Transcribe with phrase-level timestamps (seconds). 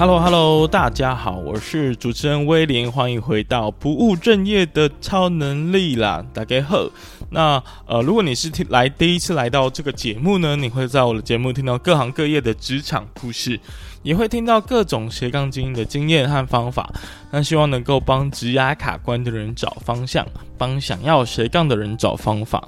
[0.00, 6.88] Hello，Hello，大家好，我是主持人威廉，欢迎回到不务正业的超能力啦，大家好。
[7.28, 13.60] 那呃，如果你是听来第一次来到这个节目呢，你会在我的节目听到各行各业的职场故事，
[14.02, 16.90] 也会听到各种斜杠经营的经验和方法。
[17.30, 20.26] 那希望能够帮职涯卡关的人找方向，
[20.56, 22.66] 帮想要斜杠的人找方法。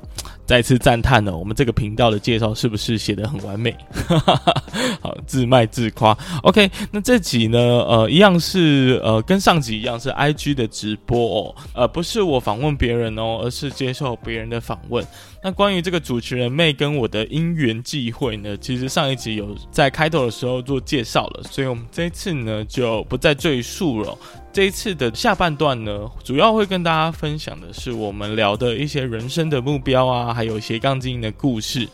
[0.52, 3.74] 再次赞叹了，我们这个频道的介绍是不是写得很完美？
[5.00, 6.14] 好，自卖自夸。
[6.42, 15.02] OK，那这集呢，呃，一样是呃，跟上集一样是 IG 的直播哦，呃，不是我访问别人哦，而是接受别人的访问。
[15.42, 24.14] 那关于这个主持人妹跟我的因缘际会呢，其实上一集有在开头的时候做介绍了，所以我们这一次呢就不再赘述了。
[24.52, 31.88] 这一次的下半段呢，主要会跟大家分享的是我们聊的一些人生的目标啊，还有斜杠经营的故事。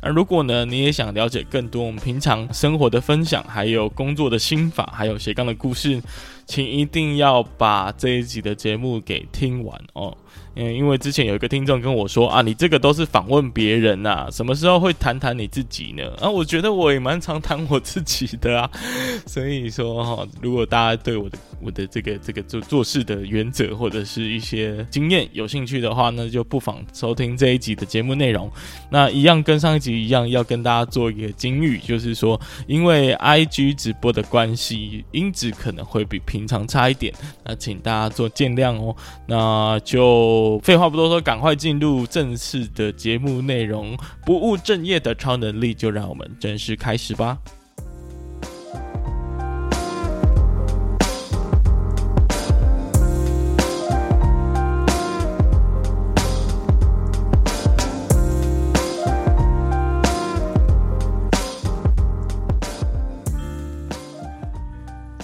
[0.00, 6.00] 那如果呢，你也想了解更多我们平常生活的分享，还有工作的心法，还有斜杠的故事，
[6.46, 10.16] 请一定要把这一集的节目给听完哦。
[10.56, 16.04] 嗯，因为之前有一个听众跟我说啊，你这个都是访问别人呐、啊，什么时候会谈谈你自己呢？
[16.20, 18.70] 啊，我觉得我也蛮常谈我自己的啊，
[19.26, 28.48] 所以说哈，如果大家对我的我的这个这个做做事的原则或者是一些经验有兴趣的话那，就不妨收听这一集的节目内容。
[28.90, 37.12] 那一样跟上一集一样，要跟大家做一个金玉，就是说，因为 IG 直播的关系，音质可能会比平常差一点，
[37.44, 38.94] 那请大家做见谅哦。
[39.26, 40.43] 那就。
[40.62, 43.96] 废话不多说，赶快进入正式的节目内容。
[44.24, 47.38] 不务正业的超能力，就让我们正式开始吧。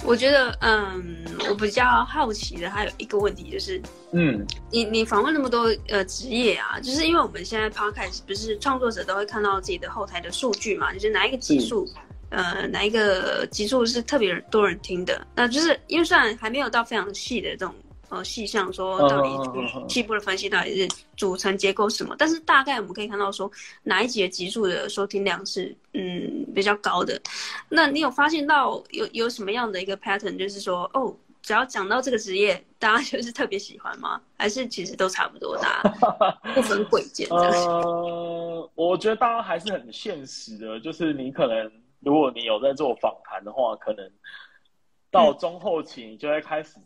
[0.03, 1.10] 我觉得，嗯，
[1.49, 3.81] 我比较好奇的还有一个问题就是，
[4.11, 11.87] 嗯，你你访问那么多呃职业啊，就是因为我们现在 podcast 不是创作者都会看到自己的后台的数据嘛，就是哪一个集数，
[12.29, 17.73] 嗯、呃，哪一个集数是特别多人听的，那就是因为虽然还没有到非常细的这种。
[18.13, 19.29] 呃，细项说到底，
[19.87, 22.13] 细部的分析到底是组成结构什么？
[22.19, 23.49] 但是大概我们可以看到说，
[23.83, 27.17] 哪一集的集数的收听量是嗯比较高的。
[27.69, 34.21] 那你有发现到有有什么样的一个 pattern，就是说哦，只要讲到这个职业， 大家就是特别喜欢吗？
[34.37, 35.89] 还是其实都差不多，大家
[36.53, 37.27] 不分贵贱？
[37.29, 44.09] 呃，我觉得大家还是很现实的，就是你可能如果你有在做访谈的话，可能
[45.09, 46.77] 到中后期你就会开始。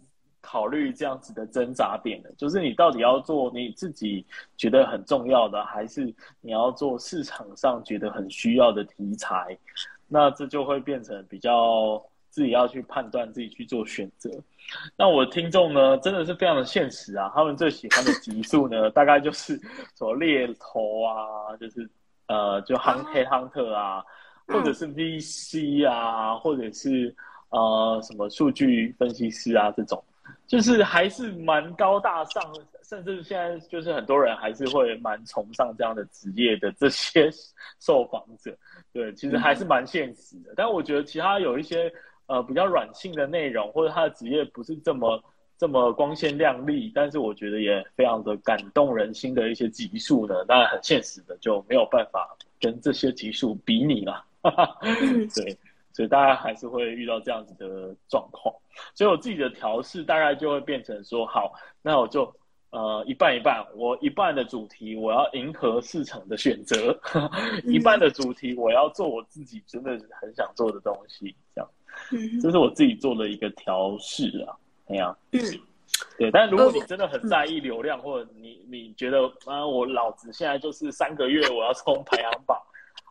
[0.48, 4.24] 考虑这样子的挣扎点了，就是你到底要做你自己
[4.56, 9.58] 觉得很重要的，还是你要做市场上觉得很需要的题材？
[10.08, 12.00] 那这就会变成比较
[12.36, 14.30] 自己要去判断，自己去做选择。
[14.98, 19.56] 那我的听众呢，真的是非常的现实啊，他们最喜欢的集数呢， 大概就是
[19.96, 21.90] 什么猎头啊，就是
[22.28, 24.04] 呃，就 Hunt Hunter 啊，
[24.48, 27.16] 或者是 VC 啊，或者是
[27.52, 30.04] 呃什么数据分析师啊这种。
[30.48, 32.44] 就是还是蛮高大上，
[32.84, 37.32] 甚至现在就是很多人还是会蛮崇尚这样的职业的这些
[37.80, 38.56] 受访者，
[38.94, 40.54] 对，其实还是蛮现实的。
[40.56, 41.92] 但我觉得其他有一些
[42.28, 45.24] 呃比较软性的内容，或者他的职业不是这么
[45.58, 54.24] 这么光鲜亮丽，但是我觉得也非常的感动人心的一些集数呢，当然很现实的就没有办法跟这些集数比拟了，
[55.36, 55.58] 对。
[55.96, 58.54] 所以大家还是会遇到这样子的状况，
[58.94, 62.30] 所以我自己的调试大概就会变成说，好，那我就
[62.72, 67.00] 呃一半一半，我一半的主题我要迎合市场的选择，
[67.64, 71.70] 一半的主题我要做我自己真的很想做的东西，这样，
[72.42, 74.56] 这是我自己做的一个调试啊，
[74.88, 75.40] 哎呀，嗯。
[76.18, 82.60] 对，但如果你真的很在意流量，或者你你觉得啊，我老子现在就是三个月我要冲排行榜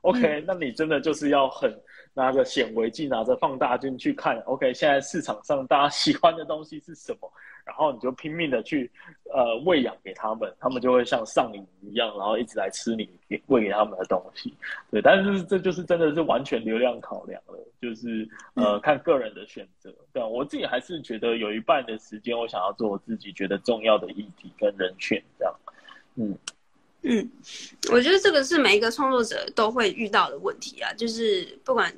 [0.02, 1.72] ，OK，那你真的就是要很。
[2.14, 7.30] 拿着显微镜，拿着放大镜去看，OK，现在市场上大家喜欢的东西是什么？
[7.64, 8.90] 然后你就拼命的去
[9.32, 14.54] 呃喂养给他们，他们就会像上瘾一样，然后一直来吃你给喂给他们的东西。
[14.90, 19.90] 对，但是这就是真的是完全流量考量了，就是呃看个人的选择。
[20.12, 25.54] 对，我自己还是觉得有一半的时间，我想要做我自己觉得重要的议题跟人选这样。
[26.16, 26.36] 嗯
[27.04, 27.30] 嗯，
[27.92, 31.94] 我觉得这个是每一个创作者都会遇到的问题啊，就是不管。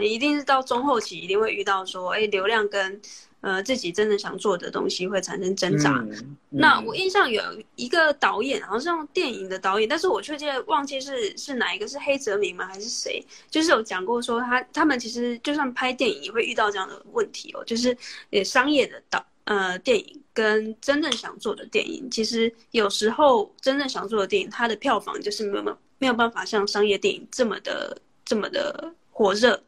[0.00, 3.00] 一定是到中后期一定会遇到说，哎，流量跟。
[3.42, 6.04] 呃，自己真的想做的东西会产生挣扎。
[6.08, 7.40] 嗯嗯、那我印象有
[7.76, 12.66] 一个导演，好像电影的导演，但是我确切忘记是是哪一个，是黑泽明吗？
[12.66, 13.24] 还是谁？
[13.48, 17.96] 就是有讲过说他他们其实就算拍电影也会遇到这样的问题哦，就是
[18.30, 28.94] 也商业的导呃电影跟真正想做的电影，其实有时候真正想做的电影，它的票房就是没有没有办法像商业电影这么的这么的。
[29.18, 29.58] 火热，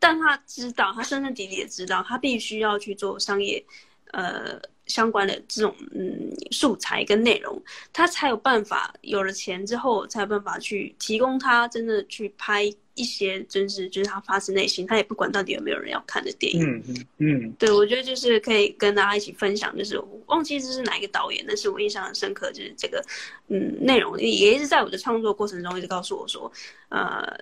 [0.00, 3.64] 但他知道，他深深底底也知道，他必须要去做商业，
[4.10, 7.60] 呃，相关的这种嗯素材跟内容，
[7.92, 16.64] 他才有办法有了钱之后，才有办法去提供他真的去拍一些真是就是他发自内心，他也不管到底有没有人要看的电影。
[16.64, 23.04] 嗯嗯嗯，对，我觉得就是可以跟大家一起分享，就是我忘记这是哪一个导演，但是我印象很深刻，就是这个
[23.48, 26.50] 嗯内容也一直在我的创作过程中一直告诉我说，
[26.88, 27.38] 呃。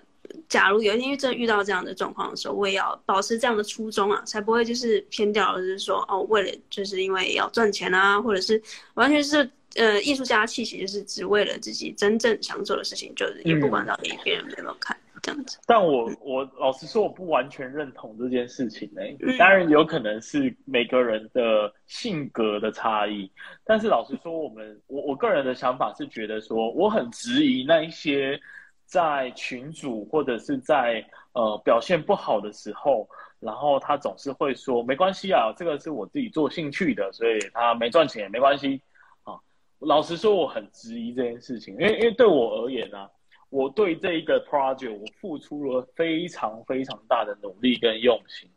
[0.47, 8.61] 假如有一天真遇到这样的状况的时候，我也要保持这样的初衷啊，才不会就是偏掉了，就是说哦，为了就是因为要赚钱啊，或者是
[8.93, 15.57] 完全是呃艺术家气息，就是只为了自己真正想做的事情，就是也不管到底别人有没有看这样子。
[15.65, 19.01] 但我我老实说，我不完全认同这件事情呢、
[19.39, 23.31] 当然有可能是每个人的性格的差异，
[23.65, 28.39] 但是老实说，我们我我个人的想法是觉得说，我很质疑那一些。
[28.85, 33.07] 在群组或者是在呃表现不好的时候，
[33.39, 38.81] 然后他总是会说没关系啊，这个是我自己做兴趣的，所以他没赚钱也没关系
[39.23, 39.37] 啊。
[39.79, 43.09] 老实说，我很质疑这件事情，因为因为对我而言呢、
[43.49, 48.49] 我对这一个 project 我付出了非常非常大的努力跟用心。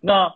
[0.00, 0.34] 那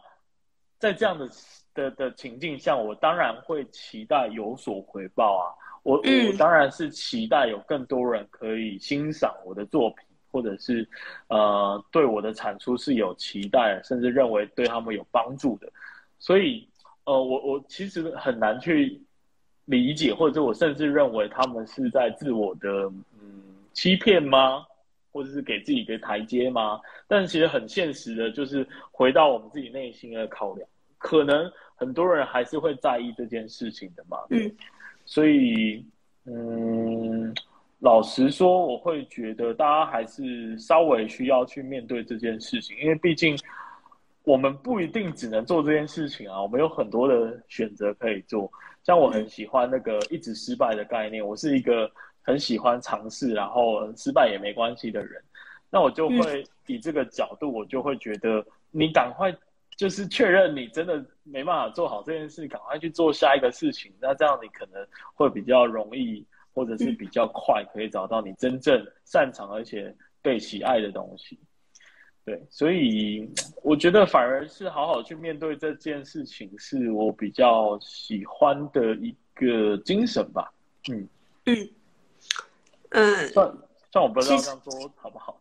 [0.79, 1.29] 在这样的
[1.75, 5.45] 的的情境下，我当然会期待有所回报啊。
[5.85, 9.99] 我我当然是期待有更多人可以欣赏我的作品，
[10.33, 10.89] 或者是
[11.29, 15.71] 呃对我的产出是有期待，甚至认为对他们有帮助的。
[16.19, 16.67] 所以
[17.05, 18.99] 呃我我其实很难去
[19.67, 22.91] 理解，或者我甚至认为他们是在自我的
[23.21, 23.43] 嗯
[23.73, 24.65] 欺骗吗？
[25.13, 26.81] 或者是给自己一个台阶吗？
[27.07, 30.67] 但其实很现实的，就是回到我们自己内心的考量，
[30.99, 34.17] 可能很多人还是会在意这件事情的嘛。
[34.31, 34.51] 嗯。
[35.05, 35.85] 所以，
[36.25, 37.35] 嗯，
[37.81, 43.37] 老实说，我会觉得大家还是稍微需要去面对这件事情，因为毕竟
[44.23, 48.51] 我们不一定只能做这件事情啊，我们有很多的选择可以做。
[48.83, 51.91] 像我很喜欢那个一直失败的概念，我是一个
[52.23, 55.23] 很喜欢尝试，然后失败也没关系的人。
[55.71, 59.35] 那我就会以这个角度，我就会觉得你赶快。
[59.77, 63.93] 就是确认你真的没办法做好这件事，赶快去做下一个事情。
[64.01, 69.93] 那这样你可能会比较容易，或者是比较快，可以找到你真正擅长而且
[70.23, 71.39] 被喜爱的东西。
[72.25, 73.29] 对，所以
[73.63, 80.53] 我觉得反而是好好去面对这件事情，是我比较喜欢的一个精神吧。
[80.89, 81.09] 嗯
[81.47, 81.71] 嗯
[82.91, 83.53] 嗯，算
[83.91, 85.41] 算我不知道这样说好不好？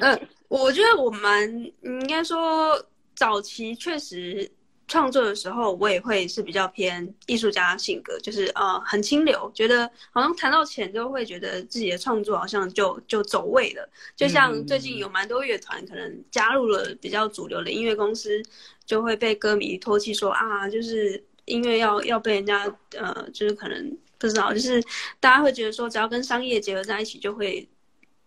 [0.00, 2.78] 嗯， 我觉得我们应该说。
[3.18, 4.48] 早期确实
[4.86, 13.90] 创作的时候，我也会是比较偏艺术家性格，就是呃很清流，觉得好像谈到钱就会觉得自己的创作好像就就走位了。
[14.14, 18.40] 就像最近有蛮多乐团可能加入了比较主流的音乐公司，
[18.86, 24.80] 就会被歌迷唾弃说啊，就是音乐要要被人家呃，就是可能不知道，就是
[25.18, 27.68] 大家会觉得说只要跟商业结合在一起就会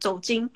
[0.02, 0.50] 走精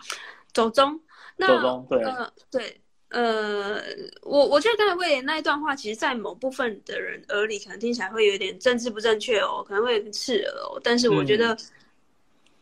[0.54, 1.00] 走中。
[1.38, 2.82] 那走钟对，呃对。
[3.16, 3.82] 呃，
[4.24, 10.78] 我我觉得刚才威廉那一段话，其实，在某部分的人耳里，可能听起来会有点政治不正确哦，可能会有点刺耳哦。
[10.84, 11.58] 但是我觉得，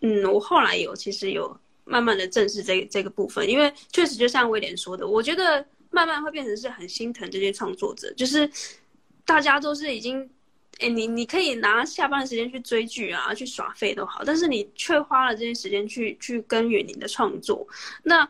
[0.01, 8.47] 嗯，嗯，我后来有其实有慢慢的正视这这个部分，因为确实就像威廉说的，我觉得慢慢会变成是很心疼这些创作者，就是
[9.25, 10.29] 大家都是已经，
[10.81, 17.67] 哎，你你可以拿下班的时间去追剧啊，去耍废都好，但是你却花了这些时间去去耕耘你的创作，
[18.03, 18.29] 那。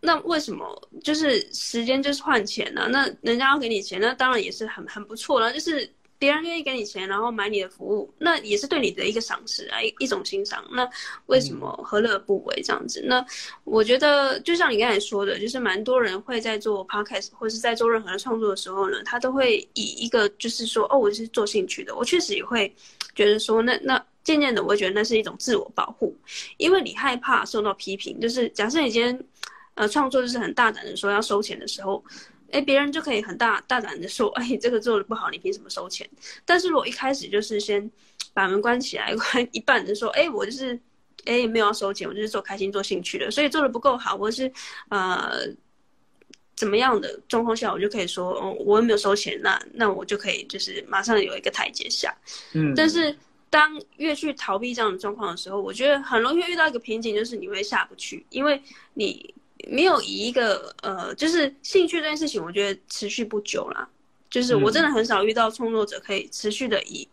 [0.00, 2.86] 那为什么就是时间就是换钱呢？
[2.90, 5.52] 那人家要给你钱，那当然也是很很不错了。
[5.52, 10.64] 就是别人愿意给你钱，然后买你的服务，那也是对你的一个赏识啊，一一种欣赏。
[10.70, 10.88] 那
[11.26, 13.02] 为什么何乐不为这样子？
[13.04, 13.24] 那
[13.64, 21.96] 我觉得就像你刚才说的，就是蛮多人会在做 podcast 或是在做任何的创作的时候呢，他都会以一个就是说，哦，我是做兴趣的。
[21.96, 22.72] 我确实也会
[23.14, 26.16] 觉得说，那那渐渐的，我会觉得那是一种自我保护，
[26.58, 28.20] 因为你害怕受到批评。
[28.20, 29.26] 就是假设你今天。
[29.76, 32.04] 呃，创作就是很大胆的说要收钱的时候，
[32.50, 36.08] 哎，别人就可以很大大胆的说， 哎，这个做的不好，你凭什么收钱？
[36.44, 37.90] 但是如果一开始就是先
[38.34, 40.78] 把门关起来， 关一半的说，哎，我就是，
[41.24, 44.50] 哎，没有要收钱，我就是做开心、做兴趣的，所以做的不够好，或是
[44.88, 45.46] 呃
[46.54, 52.16] 怎么样的状况下，我就可以说，哦，我又没有收钱，那那我就可以就是马上有一个台阶下。
[52.54, 53.14] 嗯，但是
[53.50, 58.58] 当越去逃避这样的状况的时候，我觉得很容易遇到一个瓶颈，就是你会下不去，因为
[58.94, 59.34] 你
[59.68, 63.88] 没有以一个呃，就是兴趣这件事情，我觉得持续不久啦。
[64.30, 67.08] 就是我真的很少遇到创作者可以持续的以，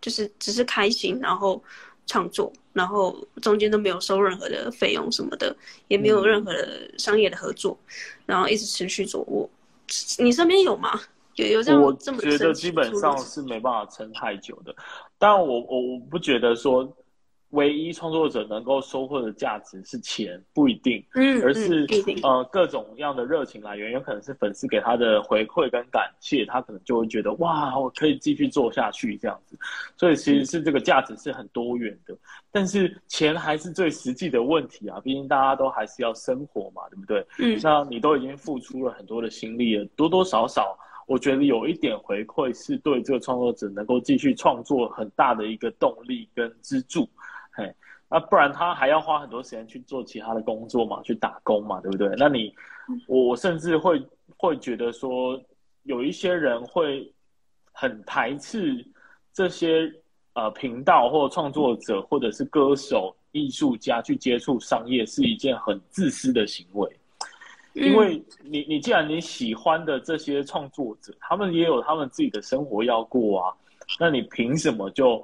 [0.00, 1.62] 就是只是开心，然后。
[2.06, 5.56] 创作，然后中间都没有收任何的费用什么的，
[5.88, 7.94] 也没有任何的商业的合作，嗯、
[8.26, 9.22] 然后一直持续做。
[9.22, 9.48] 我，
[10.18, 11.00] 你身边有吗？
[11.36, 12.18] 有有这样这么？
[12.18, 14.76] 我觉得基本上是没办法撑太久的。
[15.18, 16.86] 但我我我不觉得说。
[17.54, 21.86] 唯一创作者能够收获的价值是钱，不一定，嗯，而是
[22.22, 29.56] 呃各种样的热情来源，有可能是粉丝给他的回馈跟感谢，他可能就会觉得哇，我可以继续做下去这样子，
[29.96, 32.16] 所以其实是这个价值是很多元的，
[32.50, 37.24] 但是钱还是最实际的问题啊，毕竟大家都还是要生活嘛，对不对？
[37.38, 47.08] 嗯，那你都已经付出了很多的心力了，多多少少，我觉得有一点回馈是对这个创作者能够继续创作很大的一个动力跟支柱。
[48.14, 52.08] 嘿，那不然他还要花很多时间去做其他的工作嘛，去打工嘛，对不对？
[52.16, 52.54] 那你，
[53.08, 54.00] 我甚至会
[54.36, 55.40] 会觉得说，
[55.82, 57.12] 有一些人会
[57.72, 58.86] 很排斥
[59.32, 59.92] 这些
[60.34, 66.88] 呃频道或创作者或者是歌手、艺术家去接触商业，是一件很自私的行为。
[67.72, 73.52] 因为你你既然你喜欢的这些创作者，他们也有他们自己的生活要过啊，
[73.98, 75.20] 那你凭什么就？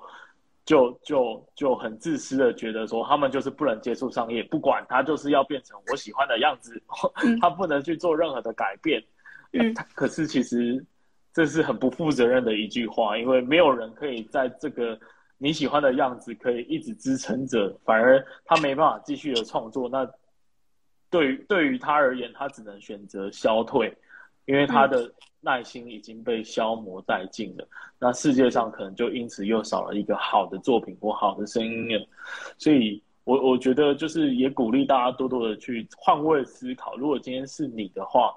[0.70, 6.80] 就就就很自私的觉得说，他们就是不能接触商业，不管他就是要变成我喜欢的样子，
[7.42, 9.02] 他不能去做任何的改变。
[9.52, 10.86] 嗯，可是其实
[11.32, 14.96] 这是很不负责任的一句话，因为没有人可以在这个
[15.38, 19.88] 你喜欢的样子可以一直支撑着，反而他没办法继续的创作。
[19.88, 20.08] 那
[21.10, 23.92] 对于对于他而言，他只能选择消退，
[24.44, 25.10] 因为他的。
[25.42, 27.66] 耐心已经被消磨殆尽了，
[27.98, 32.06] 那世界上可能就因此又少了一个好的作品或好的声音了。
[32.58, 36.94] 所以我，我我觉得就是也鼓励大家多多的去换位思考。
[36.98, 38.34] 如果今天是你的话，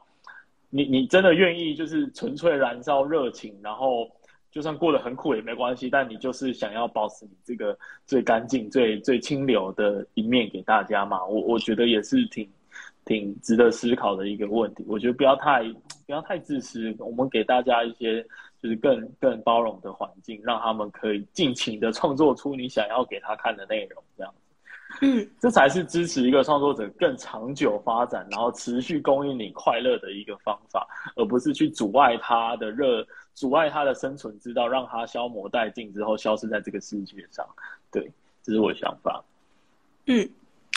[0.70, 4.10] 你你真的愿意就是纯粹燃烧热情，然后
[4.50, 11.22] 就算过得很苦也没关系，但你就是想要保持你这个最干净、最最清流的一面给大家嘛？
[11.26, 12.50] 我我觉得也是挺。
[13.06, 15.62] 挺值得思考的一个问题，我觉得不要太
[16.06, 18.22] 不要太自私，我们给大家一些
[18.62, 37.46] 就是更更包容的环境，让他们可以尽情的创作出你想要给他看的内容，这样子，嗯，这才是支持一个创作者更长久发展，然后持续供应你快乐的一个方法，而不是去阻碍他的热，阻碍他的生存之道，让他消磨殆尽之后消失在这个世界上。
[37.92, 39.24] 对，这是我的想法。
[40.06, 40.30] 嗯，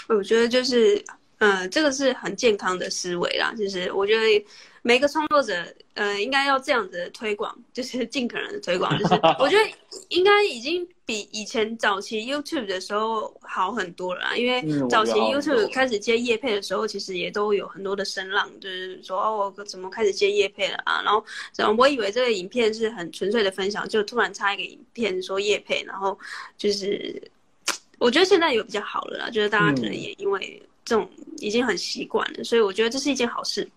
[0.09, 1.05] 我觉得就是。
[1.39, 3.53] 嗯，这个是很健康的思维啦。
[3.57, 4.47] 就是我觉得
[4.83, 8.97] 每个创作者，呃，应该要这样子的推广，就是尽可能的推广。
[8.99, 9.71] 就是 我觉得
[10.09, 14.37] 应该已经比以前早期 YouTube 的时候好很多了啦。
[14.37, 21.03] 因为早期 YouTube 开始接业配的时候，其实也都有很多的声浪，就是说哦，我怎么开始接业配了啊？
[21.05, 21.23] 然后，
[21.57, 26.19] 然后我以为这个影片是很纯粹的分享，就突然插一个影片说叶配，然后
[26.57, 27.21] 就是
[27.99, 30.63] 我觉得现在有比较好了啦，就是大家可能也因为。
[30.87, 33.69] 这种已经很习惯了，所以我觉得这是一件好事，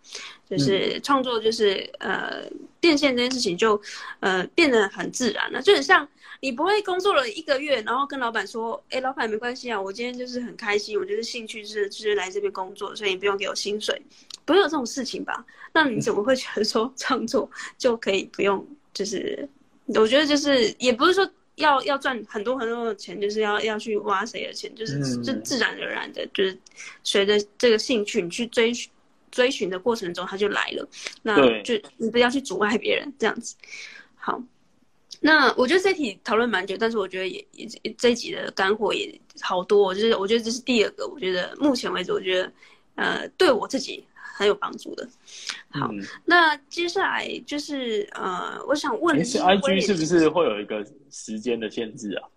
[0.48, 2.44] 就是创作，就是、嗯、呃
[2.80, 3.82] 变现这件事情就
[4.20, 6.08] 呃变得很自然了，就很像
[6.40, 14.00] 你不会工作了一个月，然后跟老板说，哎，老板没关系啊，我今天就是很开心，我就是兴趣是就是来这边工作，所以你不用给我薪水，
[14.46, 15.44] 不会有这种事情吧？
[15.74, 18.64] 那你怎么会觉得说创作就可以不用？
[18.94, 19.50] 就是
[19.88, 21.28] 我觉得就是也不是说。
[21.60, 26.58] 要要赚很多很多的钱，就是要要去挖谁的钱，就是就自然而然的，就是
[27.04, 28.74] 随着这个兴趣，你去追
[29.32, 30.90] 追寻的过程中，它就来了。
[31.22, 33.56] 那就你不要去阻碍别人，这样子。
[34.16, 34.42] 好，
[35.20, 39.94] 那我觉得这题讨论蛮久，但是我觉得也也这一集的干货也好多。
[39.94, 42.52] 就是我觉得这是第二个，我觉得目前为止，我觉得
[42.96, 44.04] 呃对我自己。
[44.40, 45.06] 很有帮助的。
[45.70, 50.82] 好，嗯、那接下来就是呃，我想问的是，IG 是不是会有一个
[51.12, 52.30] 时间的限制啊？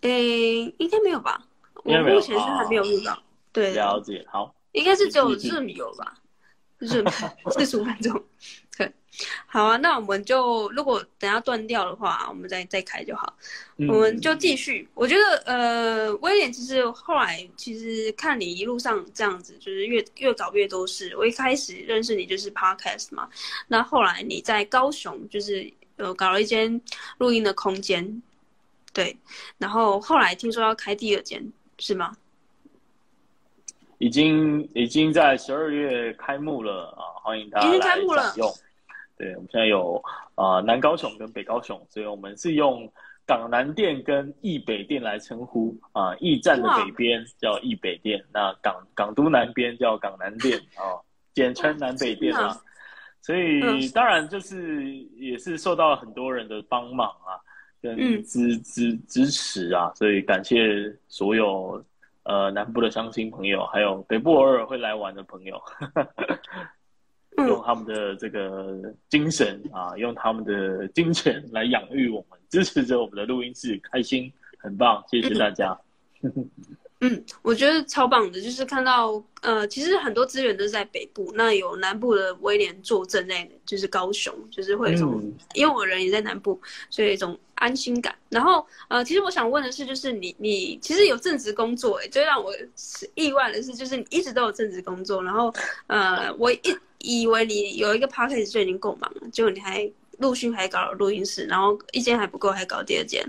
[0.00, 1.40] 诶、欸，应该没有吧？
[1.84, 3.12] 我目前是还没有遇到。
[3.12, 3.22] 哦、
[3.52, 4.26] 对，了解。
[4.28, 6.18] 好，应该是只有 Zoom 有吧
[6.80, 7.08] ？Zoom
[7.54, 8.20] 四十五分钟。
[9.18, 9.26] 对。
[9.46, 13.36] 好啊，那我们就如果等下断掉的话，我们再再开就好。
[13.78, 14.88] 嗯、我们就继续。
[14.94, 21.14] 我觉得呃，威廉其实后来其实看你一路上这样子，就是越越搞越多事。
[21.16, 23.28] 我一开始认识你就是 Podcast 嘛，
[23.68, 26.80] 那后来你在高雄就是呃搞了一间
[27.18, 28.22] 录音的空间，
[28.92, 29.16] 对，
[29.58, 32.16] 然后后来听说要开第二间，是吗？
[33.98, 38.54] 已经已经在十二月开幕了啊，欢迎大家来享用。
[39.16, 40.02] 对，我们现在有
[40.34, 42.90] 啊、呃、南高雄跟北高雄，所以我们是用
[43.26, 46.14] 港南店跟义北店来称呼啊。
[46.20, 51.00] 驿站的北边叫义北店，那港港都南边叫港南店啊，
[51.34, 52.56] 简称南北店啊。
[53.22, 57.40] 所以当然就是也是受到了很多人的帮忙啊，
[57.80, 61.84] 跟支支支持啊，所以感谢所有。
[62.28, 65.62] 呃，南部的乡亲朋友，还有北部偶尔会来玩的朋友，
[67.36, 68.78] 用他们的这个
[69.08, 75.78] 精神啊，用他们的金钱来养育我们，支持着我们的录音室，开心，很棒，谢谢大家。
[77.00, 88.14] 嗯，我觉得超棒的，就是看到呃，其实很多资源都是在北部，那有南部的威廉坐镇在，就是高雄，就是会有一种，嗯、因为我人也在南部，所以一种安心感。
[88.30, 92.50] 然后呃，其实我想问的是，就是你你其实有正职工作，哎，最让我
[93.14, 95.52] 意外的是，就是你一直都有正职工作，然后
[95.88, 103.24] 呃，我一以为你有一个 podcast 就已经够忙了，结果你还陆续还搞了录音室，然后一间还不够，还搞第二间，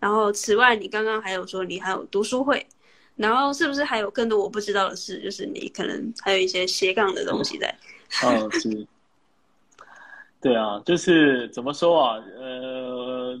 [0.00, 2.66] 然后此外，你刚刚还有说你还有读书会。
[3.16, 5.20] 然后是不是还有更多我不知道的事？
[5.20, 7.66] 就是你可能还有一些斜杠的东西在。
[8.22, 8.86] 哦，是。
[10.40, 12.22] 对啊，就是怎么说啊？
[12.38, 13.40] 呃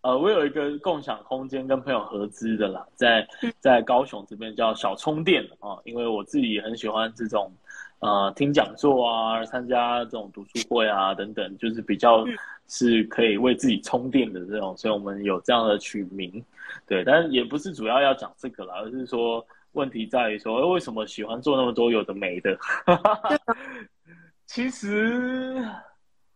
[0.00, 3.28] 呃，我有一个共享空间跟朋友合资的啦，在
[3.60, 7.52] 在高雄这边叫小充电啊，因为我自己也很喜欢这种
[8.00, 12.24] 呃听讲座啊，参加这种读书会啊等等，就是比较
[12.68, 16.44] 是可以为自己充电的这种，所以我们有这样的取名。
[16.86, 22.56] 对，但是也不是主要要讲这个啦，而是说问题在于说，为什么喜欢做那么多有的没的？
[24.46, 25.62] 其实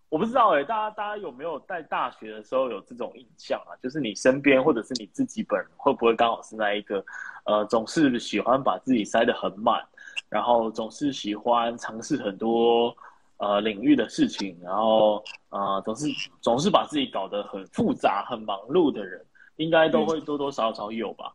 [0.09, 3.73] 我不知道哎、欸，大家大家有没有在大学的时候有这种印象啊？
[3.83, 7.02] 就是你身边或者是你自己本人会不会刚好是那一个，
[7.45, 9.83] 呃，总是喜欢把自己塞得很满，
[10.33, 12.97] 然后总是喜欢尝试很多
[13.37, 16.07] 呃领域的事情，然后呃总是
[16.41, 19.25] 总是把自己搞得很复杂、很忙碌的人。
[19.57, 21.31] 应该都会多多少少有吧。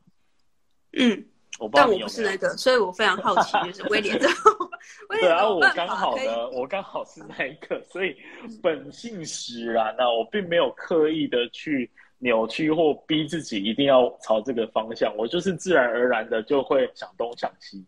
[0.98, 1.24] 嗯，
[1.60, 4.28] 我不知道但我不是那个，所以我非常好奇，就是威廉的。
[5.22, 8.18] 对啊，我刚好的，我刚好是那一个，所以
[8.62, 17.86] 本性使然啊，我并没有刻意的去扭曲或逼自己一定要朝这个方向，我就是自然而然的就会想东想西。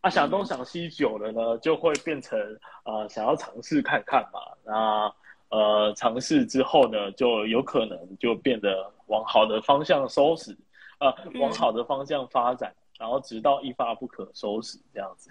[0.00, 2.38] 啊，想东想西久了呢，就会变成
[2.84, 4.40] 呃想要尝试看看嘛。
[4.64, 5.12] 那
[5.50, 8.92] 呃尝试之后呢，就有可能就变得。
[9.08, 10.54] 往好的方向收拾，
[11.00, 15.30] 呃，往好的方向发展，嗯、然后直到一发不可收拾这样子。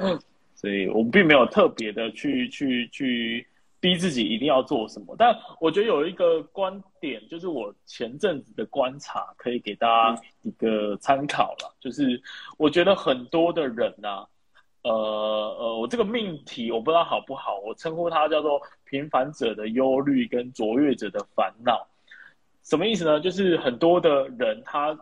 [0.00, 0.16] 嗯、
[0.54, 3.44] 所以我们并没有特别的去去去
[3.84, 11.76] 逼自己一定要做什么，但我觉得有一个观点，就是我前阵子的观察，可以给大家一个参考了。
[11.78, 12.18] 就是
[12.56, 14.26] 我觉得很多的人呐、啊，
[14.84, 21.86] 呃呃，我这个命题我不知道好不好，我称呼它叫做平凡者的忧虑跟卓越者的烦恼。
[22.62, 23.20] 什么意思呢？
[23.20, 24.98] 就是很多的人他，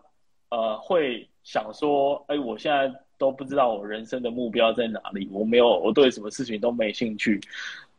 [0.48, 7.40] 呃，会想说，哎，我现在都不知道我人生的目标在哪里，我没有，我对什么事情都没兴趣，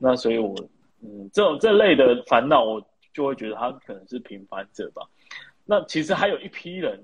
[0.05, 0.53] 那所以我，
[1.01, 5.01] 嗯，这种这类的烦恼，我就会觉得他可能是平凡者吧。
[5.63, 7.01] 那其实还有一批人，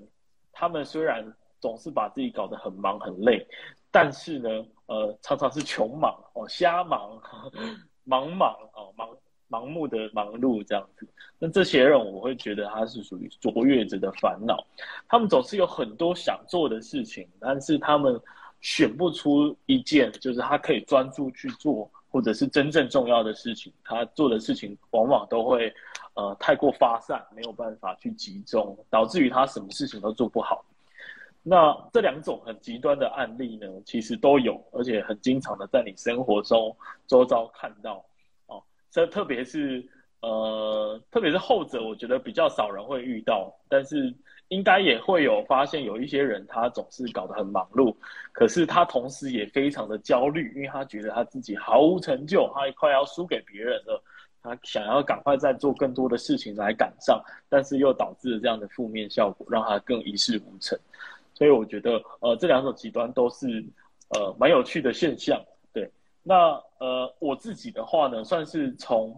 [0.52, 1.24] 他们虽然
[1.60, 3.46] 总是把自己搞得很忙很累，
[3.90, 4.50] 但是呢，
[4.84, 7.18] 呃，常常是穷忙哦，瞎忙，
[8.04, 9.08] 忙忙哦，忙。
[9.52, 11.04] 盲目的忙碌这样子，
[11.36, 14.64] 那这些人我会觉得他是属于卓越者的烦恼。
[15.08, 18.16] 他们总是有很多想做的事情，但是他们
[18.60, 23.72] 选不出一件就是他可以专注去做，或者是真正重要的事情。
[23.84, 25.72] 他做的事情往往都会
[26.14, 30.64] 呃太过发散，没有办法去集中，导致于他什么事情都做不好。
[31.42, 38.04] 那这两种很极端的案例呢，其实都有，而且很经常的在你生活中周遭看到。
[38.46, 39.88] 哦这特别是
[40.20, 44.14] 呃，特别是后者，我觉得比较少人会遇到，但是
[44.50, 47.94] 应该也会有发现，有一些人他总是搞得很忙碌，
[48.32, 54.02] 可是他同时也非常的焦虑，因为他觉得他自己毫无成就，他快要输给别人了，
[54.42, 60.76] 他想要赶快再做更多的事情来赶上，但是又导致了这样的负面效果，让他更一事无成。
[61.32, 63.64] 所以我觉得呃，这两种极端都是
[64.08, 65.40] 呃蛮有趣的现象。
[65.72, 65.88] 对
[66.24, 69.16] 那呃，我自己的话呢，算是从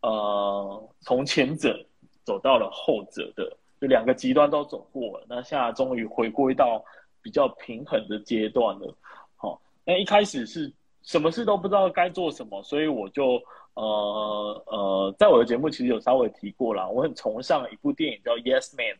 [0.00, 1.84] 呃从前者
[2.22, 5.20] 走到了后者的，就两个极端都走过。
[5.28, 6.82] 那现在终于回归到
[7.20, 8.96] 比较平衡的阶段了。
[9.36, 13.42] 好、哦，那一开始是什么事都不知道该做什么，所以我就
[13.74, 18.96] 呃呃，在我的节目其实有稍微提过啦，我很崇尚一部电影叫《Yes Man》，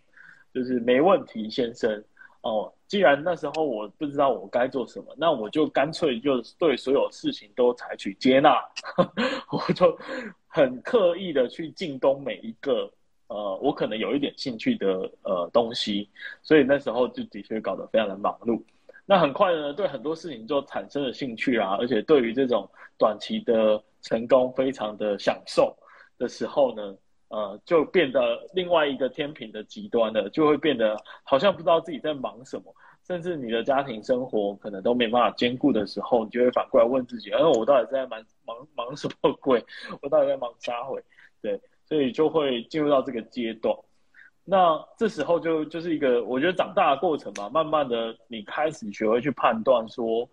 [0.53, 2.05] 就是没问题先生。
[2.43, 8.63] 哦，既然那时候我不知道我该做什么，那我就干脆就对所有事情都采取接纳，
[9.51, 9.97] 我就
[10.47, 12.93] 很刻意的去进攻每一个
[13.29, 16.09] 呃，我可能有一点兴趣的呃东西，
[16.43, 18.63] 所以那时候就的确搞得非常的忙碌。
[19.07, 25.77] 那很快呢，对很多事情就产生了兴趣啊，而且对于这种短期的成功非常的享受
[26.17, 26.97] 的时候呢，
[27.29, 28.21] 呃，就变得
[28.55, 32.75] 另外一个天平的极端了，就会变得好像不知道自己在忙什么，
[33.07, 39.63] 甚至你的家庭生活可能都没办法兼顾的时候，你就会反过来问自己，哎，我到底在忙忙忙什么鬼？
[40.01, 41.03] 我到底在忙啥鬼？
[41.43, 41.61] 对，
[41.95, 43.73] 所以就会进入到这个阶段。
[44.45, 50.29] 那这时候就就是一个我觉得长大的过程吧，慢慢的你开始学会去判断说，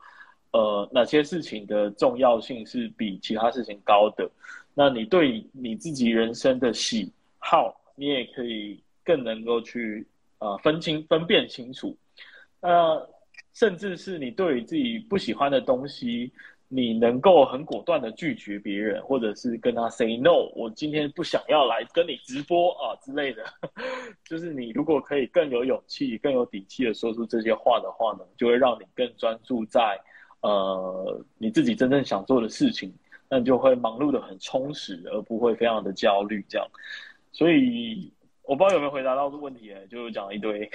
[0.54, 4.28] 呃，哪些事情的重要性是比其他事情高的。
[4.74, 10.04] 那你对你自己人生的喜好，你也可以更能够去
[10.40, 11.96] 呃分清分辨清楚。
[12.62, 13.08] 呃，
[13.54, 16.32] 甚至是你对于自己不喜欢的东西。
[16.74, 23.44] 你能够很果断的拒绝别人，或者是跟他 say no，我今天不想要来跟你直播啊之类的，
[24.24, 30.00] 就是你如果可以更有勇气、更有底气的说出这些话的话呢，就会让你更专注在
[30.40, 32.94] 呃你自己真正想做的事情，
[33.30, 36.66] 那你就会忙碌的很充实，而不会非常的焦虑这样。
[37.34, 38.10] 所以
[38.44, 40.72] 我不知道有没有回答到这个问题，就讲了一堆。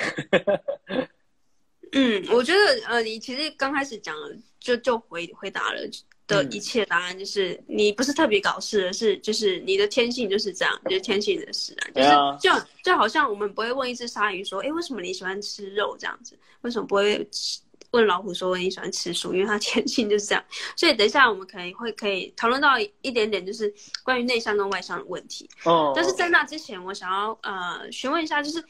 [1.92, 5.80] 嗯，我觉得呃，你其实刚开始讲了，就就回回答了
[6.26, 15.96] 的一切答案，就是、嗯、你不是特别搞事，而是就是你的天性就是这样，就是天性的事啊，就是就就好像我们不会问一只鲨鱼说，哎，为什么你喜欢吃肉？
[15.98, 16.36] 这样子？
[16.62, 17.24] 为什么不会
[17.96, 19.34] 问老虎说你喜欢吃素？
[19.34, 20.44] 因为它天性就是这样。
[20.76, 23.72] 所以等一下我们可能会可以讨论到一点点，就是
[24.04, 25.48] 关于内向跟外向的问题。
[25.64, 25.92] 哦。
[25.96, 28.62] 但是在那之前，我想要呃询问一下，就是。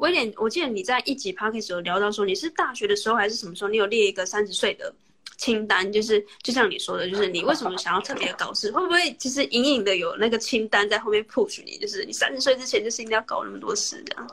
[0.00, 4.90] 威廉，我记得你在一集 podcast 有聊到说，你是大学的时候还是什么时候，你有列一个三十岁的
[5.36, 8.72] 清单，就是就像你说的，就是你为什么想要特别搞事？
[8.72, 14.26] 会不会其实隐隐的有那个清单在后面 push 你，就是你三十岁之前就是一定要搞那么多事这样？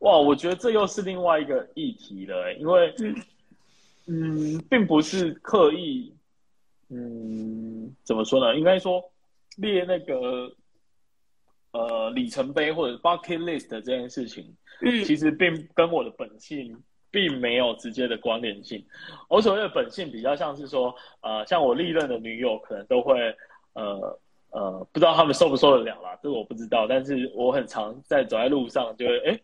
[0.00, 2.94] 哇，我觉得这又是另外一个议题了，欸，因为
[4.10, 6.12] 嗯，嗯，并不是刻意，
[6.88, 8.56] 嗯，怎么说呢？
[8.58, 9.02] 应该说
[9.56, 10.52] 列那个
[11.70, 14.52] 呃里程碑或者 bucket list 的这件事情。
[14.82, 16.76] 嗯，其实并跟我的本性
[17.10, 18.84] 并没有直接的关联性。
[19.28, 23.14] 我所谓的本性比较像是说，呃，像我历任的女友可能都会，
[23.74, 24.18] 呃
[24.50, 26.86] 呃，不知道他们受不受得了啦，这个我不知道。
[26.88, 29.40] 但是我很常在走在路上就会，哎，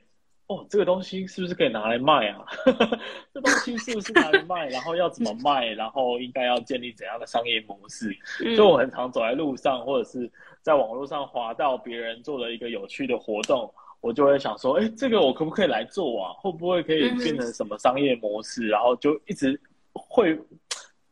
[0.49, 2.45] 哦，这个东西是不是可以拿来卖啊？
[3.35, 4.69] 这东西是不是拿来卖？
[4.69, 5.67] 然后要怎么卖？
[5.67, 8.17] 然后应该要建立怎样的商业模式？
[8.55, 10.31] 所以我很常走在路上，或者是
[10.63, 13.69] 在网络上滑到别人做了一个有趣的活动。
[14.03, 16.33] 我就会想说，哎，这个我可不可以来做啊？
[16.35, 18.69] 会不会可以变成什么商业模式？
[18.69, 19.61] 然后就一直
[19.95, 20.39] 会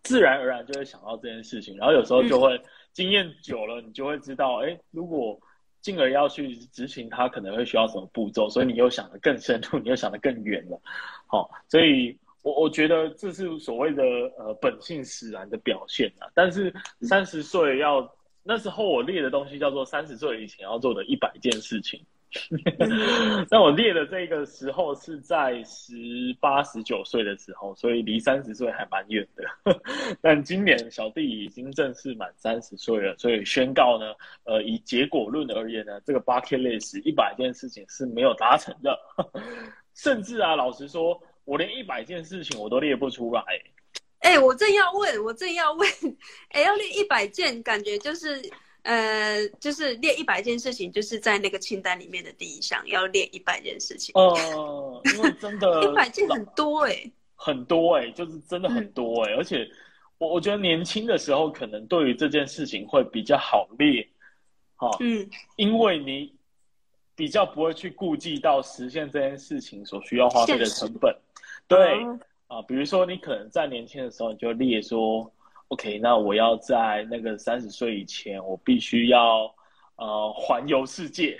[0.04, 1.76] 自然而然就会想到这件事情。
[1.76, 2.60] 然后有时候就会
[2.92, 5.36] 经验久了，你就会知道，哎，如果
[5.84, 8.48] 进而要去执行它，可能会需要什么步骤。
[8.48, 10.80] 所以你又想得更深入， 你又想得更远了。
[11.26, 14.02] 好，所以我我觉得这是所谓的
[14.38, 16.26] 呃本性使然的表现啊。
[16.34, 18.10] 但是三十岁要
[18.42, 22.02] 那时候我列的东西叫做三十岁以前要做的一百件事情。
[23.50, 25.94] 那我列的这个时候是在十
[26.40, 29.80] 八、十九岁的时候，所以离三十岁还蛮远的。
[30.20, 34.12] 但今年小弟已经正式满三十岁了，所以宣告呢，
[34.44, 38.98] 呃，以结果论而言呢，这个 bucket list 一百件事情是没有达成的。
[39.94, 43.42] 甚至啊，老实说，我连一百件事情我都列不出来。
[44.18, 45.88] 哎、我正要问，我正要问，
[46.48, 48.42] 哎、要列一百件，感觉就是。
[48.84, 54.12] 呃，就是列一百件事情，就是在那个清单里面的第一项，要列一百件事情。
[54.14, 59.66] 哦、呃， 因为真的一百件很多哎、欸，很多哎、欸，就是真的很多哎、欸，嗯、而且
[60.18, 64.06] 我我觉得年轻的时候可能对于这件事情会比较好列，
[64.76, 66.30] 哈、哦，嗯，因为你
[67.16, 71.16] 比较不会去顾忌到实现这件事情所需要花费的成本，
[71.66, 72.04] 对
[72.48, 75.32] 啊、呃，比如说你可能在年轻的时候你就列说。
[75.74, 79.52] OK，那我要在那个三十岁以前，我必须要
[79.96, 81.36] 呃环游世界。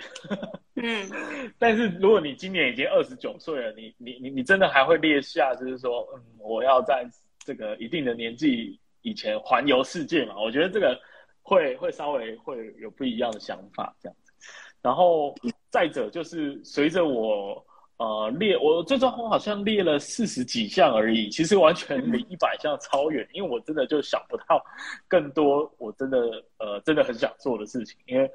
[0.75, 1.09] 嗯，
[1.57, 7.07] 但是如果你今年已经二十九岁了，你你你你真的还会列下，就是说，嗯，我要在
[7.45, 10.35] 这个一定的年纪以前环游世界嘛？
[10.37, 10.99] 我觉得这个
[11.41, 14.33] 会会稍微会有不一样的想法这样子。
[14.81, 15.33] 然后
[15.69, 17.65] 再者就是随着我。
[17.97, 24.61] 呃，列我最终好像列了四十几项而已，其实完全离一百项超远，因为我真的就想不到
[25.07, 26.17] 更多我真的
[26.57, 28.29] 呃真的很想做的事情，因为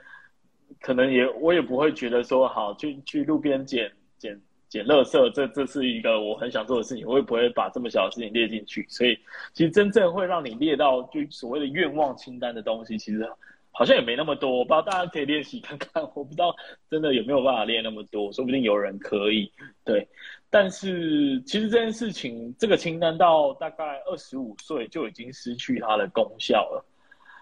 [0.81, 8.87] 可能也我也不会觉得说好去去路边捡捡捡垃圾，这这是一个我很想做的事情，我也不会把这么小的事情列进去？
[8.89, 9.19] 所以，
[9.53, 13.29] 其实真正会让你列到就所谓的愿望清单的东西，其实
[13.71, 14.51] 好像也没那么多。
[14.51, 16.55] 我不知道大家可以练习看看，我不知道
[16.91, 19.53] 真的有没有办法练那么多，说不定有人可以。
[19.85, 20.09] 对，
[20.49, 26.85] 但是其实这件事情，这个清单到大概二十五岁就已经失去它的功效了。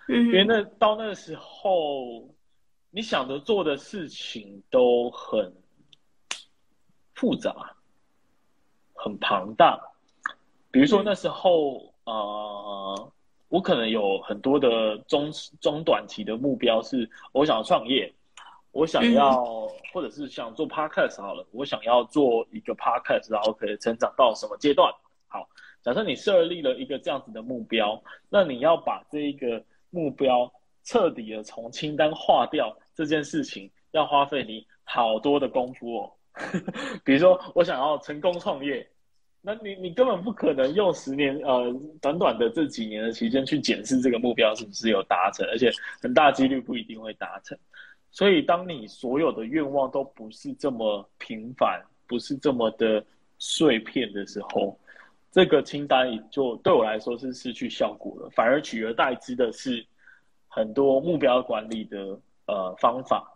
[0.08, 2.28] 嗯，因为那到那个时候，
[2.90, 5.52] 你想着做的事情都很。
[7.14, 7.74] 复杂，
[8.94, 9.76] 很庞大。
[10.70, 13.12] 比如说那时候，嗯、呃，
[13.48, 15.30] 我可能有很多的中
[15.60, 18.12] 中短期的目标，是我想要创业，
[18.72, 24.92] 我想要，嗯、或者是想做 podcast 好了，我想要做一个 podcast，然后可以成长到什么阶段？
[25.26, 25.48] 好，
[25.82, 30.52] 假设你设立了一个这样子的目标，那你要把这一个目标
[30.84, 36.12] 彻底的从清单划掉，这件事情要花费你好多的功夫哦。
[37.04, 38.88] 比如说，我想要成功创业，
[39.48, 45.70] 那你你根本不可能用十年呃短短的这几年的期间去检视这个目标是不是有达成，而且
[46.02, 47.56] 很大几率不一定会达成。
[48.10, 53.02] 所以，当你所有的愿望都不是这么平凡，不是这么的
[53.38, 54.78] 碎片的时候，
[55.32, 59.82] 这个清单也就对我来说是失去效果了，反而取而代之的是
[60.46, 63.26] 很多目标管理的呃方法，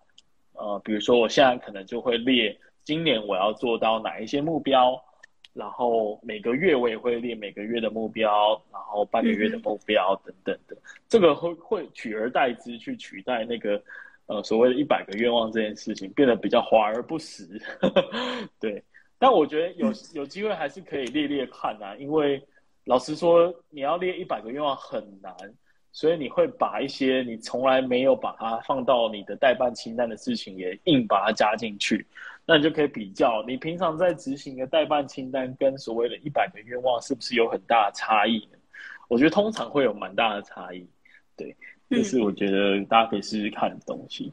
[0.53, 2.55] 呃，比如说我现在可能就会列。
[2.85, 5.03] 今年我要做到哪一些目标？
[5.55, 10.77] 然后每个月我也会列每个月的目标，然后半个月的目标等等的。
[11.09, 13.83] 这个会会取而代之，去取代那个
[14.27, 17.61] 呃所谓的一百个愿望这件事情，变得比较华而不实。
[18.59, 18.83] 对，
[19.19, 22.43] 但我觉得有有机会还是可以列列看啊，因为
[22.85, 25.35] 老实说，你要列一百个愿望很难，
[25.93, 32.07] 所以你会把一些你从来没有把它放到你的代办清单的事情，也硬把它加进去。
[32.45, 38.59] 那你就可以比较，你平常在执行的代办清单跟所谓的一百个愿望，是不是有很大的差异呢？
[39.07, 40.85] 我觉得通常会有蛮大的差异，
[41.37, 41.57] 对，
[41.89, 44.33] 这是我觉得大家可以试试看的东西。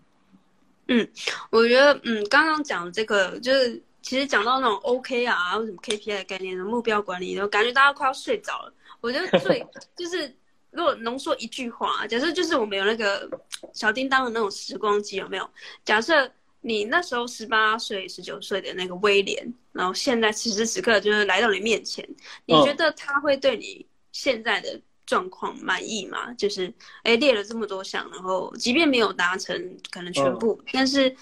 [0.87, 1.07] 嗯，
[1.51, 8.73] 我觉得，嗯，刚刚讲的这个，就是其实讲到那种 OKR 啊，或什么 KPI 的概念的目标管理，我感觉大家快要睡着了。
[9.01, 9.63] 我觉得最
[9.95, 10.35] 就是，
[10.71, 13.29] 如果浓缩一句话，假设就是我们有那个
[13.71, 15.47] 小叮当的那种时光机，有没有？
[15.85, 16.31] 假设。
[16.61, 22.07] 你那时候十八岁、十九岁的那个威廉，然后现在此时此刻就是来到你面前，
[22.45, 26.33] 你觉得他会对你现在的状况满意吗？
[26.33, 26.67] 就是
[27.03, 31.15] 哎、欸、列了这么多项，然后即便没有达成可能全部，但是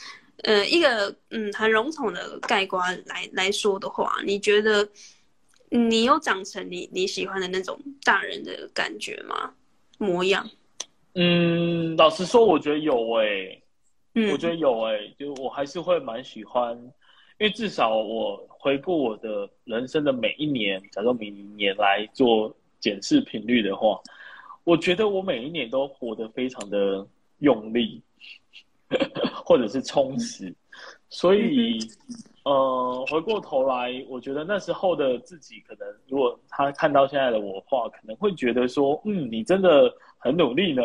[0.43, 4.89] 呃一个嗯很笼统的概括来来说的话，你觉得
[5.69, 9.53] 你有长成你你喜欢的那种大人的感觉吗？
[9.99, 10.49] 模样？
[11.13, 13.63] 嗯，老实说，我觉得有诶、欸。
[14.31, 16.75] 我觉得有哎、欸，就我还是会蛮喜欢，
[17.37, 23.99] 因为至少我回顾我的人生的每一年，假如每一年来做检视频率的话，
[24.63, 27.05] 我觉得我每一年都活得非常的
[27.39, 28.01] 用力，
[29.45, 30.53] 或者是充实，
[31.09, 31.77] 所以，
[32.43, 39.93] 呃，回过头来，我觉得那时候的自己，可能如果他看到现在的我的话，可能会觉得说，嗯，你真的。
[40.19, 40.81] 很努力呢，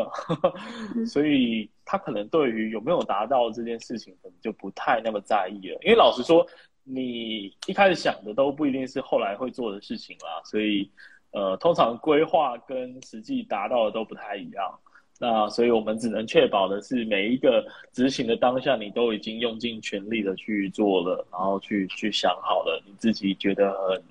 [1.07, 5.79] 所以他可能对于有没有达到这件事情，可能就不太那么在意了。
[5.83, 6.47] 因为老实说，
[6.85, 10.42] 你一开始想的都不一定是后来会做的事情啦。
[10.45, 10.90] 所以，
[11.33, 14.79] 呃，通常规划跟实际达到的都不太一样。
[15.18, 24.03] 那所以我们只能确保的是，每一个执行的当下，你都已经用尽全力的去做了，然后去去想好了，你自己觉得很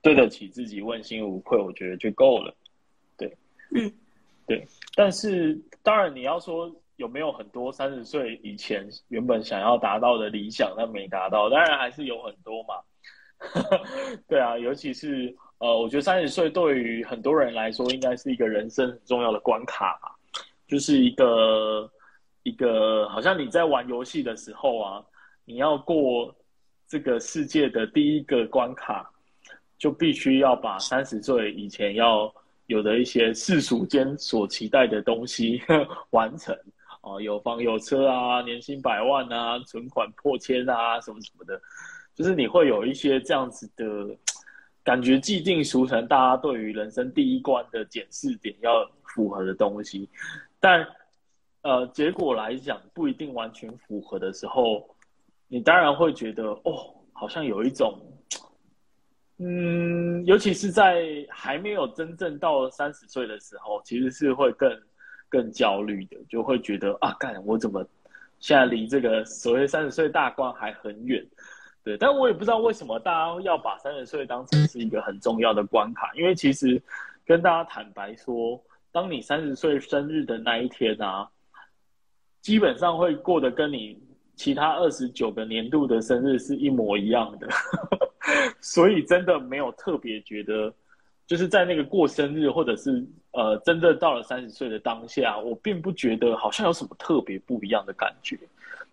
[0.00, 2.54] 对得起自己，问心无愧，我觉得就够了。
[3.18, 3.36] 对，
[3.74, 3.92] 嗯。
[4.46, 12.74] 对，但是当然你要说有没有很多三十岁以前原本想要达到的理想，但没达到，当然还是有很多嘛。
[14.28, 19.98] 对啊，尤其是呃，我觉得三十岁对于很多人来说，应该是一个人生很重要的关卡，
[20.68, 21.90] 就是一个
[22.44, 25.04] 一个好像你在玩游戏的时候啊，
[25.44, 26.32] 你要过
[26.86, 29.10] 这个世界的第一个关卡，
[29.76, 32.32] 就必须要把三十岁以前要。
[32.66, 35.62] 有的一些世俗间所期待的东西
[36.10, 36.52] 完成
[37.00, 41.60] 啊，有房有车啊，年薪百万啊，存款破千啊，什么什么的，
[42.14, 43.84] 就是你会有一些这样子的
[44.82, 50.08] 感觉，既定俗成，大家对于人生第一关的检视点要符合的东西，
[50.58, 50.86] 但
[51.62, 54.88] 呃，结果来讲不一定完全符合的时候，
[55.46, 57.96] 你当然会觉得哦，好像有一种。
[59.38, 64.70] 嗯，尤其是在还没有真正到三十岁的时候，其实是会更
[65.28, 67.86] 更焦虑的，就会觉得啊，干我怎么
[68.38, 71.22] 现在离这个所谓三十岁大关还很远？
[71.84, 76.82] 对，但我也不知道为什么大家要把三十岁当成是一个很重要的关卡，因为其实
[77.24, 81.28] 跟大家坦白说，当你三十岁生日的那一天啊，
[82.40, 84.02] 基本上会过得跟你
[84.34, 87.46] 其他二十九个年度的生日是一模一样的，
[88.60, 90.72] 所以真的没有特别觉得，
[91.26, 98.38] 就是在那个过生日或者是呃真的到了三十岁的当下，我并不觉得好像有什么特别不一样的感觉。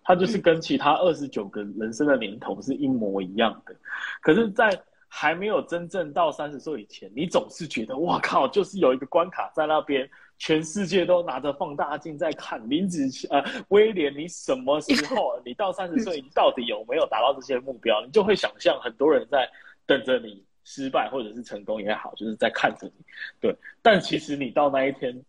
[0.06, 3.74] 它就是跟其他二十九个人生的年头是一模一样的，
[4.20, 4.68] 可是，在
[5.08, 10.06] 还没有真正到三十岁以前，你总是觉得哇靠，就是有一个关卡在那边，
[10.38, 18.04] 全世界都拿着放大镜在看林子呃威廉，你什么时候 你到三十岁，你到底有没有达到这些目标？
[18.04, 19.48] 你就会想象很多人在
[19.86, 23.04] 等着你失败或者是成功也好，就是在看着你。
[23.40, 25.24] 对，但其实你到那一天，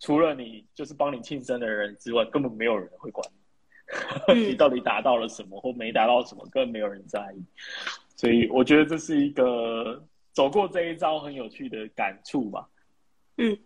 [0.00, 3.44] 除了你就是帮你庆生的人之外，根本没有人会管你。
[4.48, 7.44] 你到底达到了什么，或没达到什么，根本没有人在意。
[8.16, 12.66] 所以我觉得这是一个走过这一招很有趣的感触吧。
[13.36, 13.56] 嗯，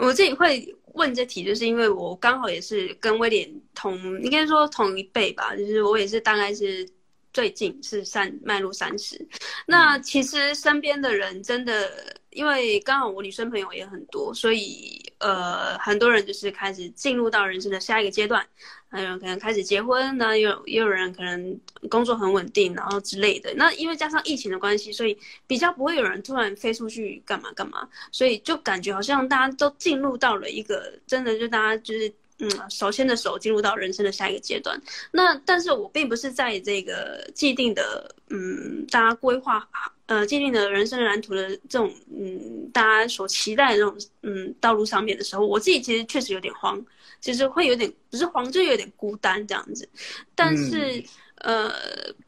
[0.00, 6.88] 我自己会问这题，就是因为我刚好也是跟威廉同，应该说同一辈吧，就是我也是大概是
[7.32, 9.24] 最近是三迈入三十。
[9.66, 18.44] 那其实身边的人真的，因为刚好我女生朋友也很多，所以呃，很多人就是开始进入到人生的下一个阶段。
[18.92, 23.54] 还有可能开始结婚，那有也有人可能工作很稳定，然后之类的。
[23.54, 34.76] 那因为加上疫情的关系，所以比较不会有人突然飞出去干嘛干嘛，所以就感觉好像大家都进入到了一个真的就大家就是嗯手牵着手进入到人生的下一个阶段。
[35.12, 39.68] 那但是我并不是在这个既定的嗯大家规划
[40.10, 46.84] 呃既定的人生蓝图的这种嗯大家所期待的这种嗯道路上面的时候，我自己其实确实有点慌。
[47.20, 49.86] 其实会有点不是慌，就有点孤单这样子，
[50.34, 50.96] 但是、
[51.42, 51.74] 嗯、呃，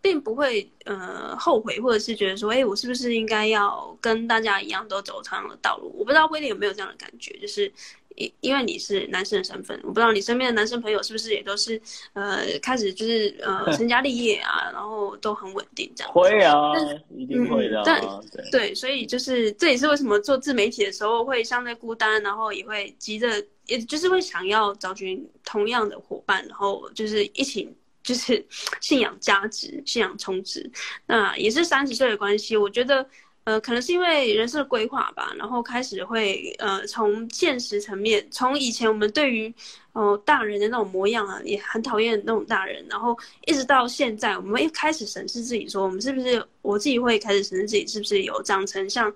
[0.02, 5.90] 并不会呃后悔，或者是觉得说，哎，我是不是应该要跟大家一样都走同样的道路？
[5.96, 7.72] 我不知道威廉有没有这样的感觉，就是
[8.16, 11.80] 因因为你是男生的身份，我不知道你身边的男生朋友是不是也都是
[12.12, 16.12] 呃开始就是呃成家立业啊，然后都很稳定这样。
[16.12, 16.72] 会啊，
[17.16, 17.82] 一定会的、啊。
[17.84, 23.28] 但对，对，所以就是这也是为什么做自媒体的时候会相对孤单，然后也会急着。
[23.66, 27.72] 也就是会想要找寻同样的伙伴，然后就是一起
[28.02, 28.44] 就是
[28.80, 30.68] 信仰价值、信仰充值。
[31.06, 33.08] 那也是三十岁的关系，我觉得
[33.44, 39.52] 呃，可能是因为人生的规划吧，然后开始会呃，从现实层面，从以前我们对于
[39.92, 49.12] 哦、呃、大人的那种模样啊，也很讨厌那种大人，然后一直到现在，我们一开始审视自己，说我们是不是我自己会开始审视自己，是不是有长成像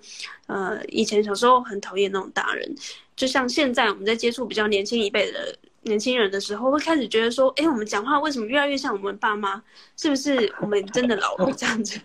[0.46, 2.74] 呃以前小时候很讨厌那种大人。
[3.14, 9.62] 就像现在我们在接触比较年轻一辈的年轻人的时候，会开始觉得说，哎、我们讲话为什么越来越像我们爸妈？
[9.96, 11.98] 是不是我们真的老了这样子？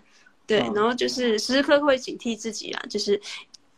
[0.46, 3.20] 对，然后就是时时刻刻会警惕自己啊，就是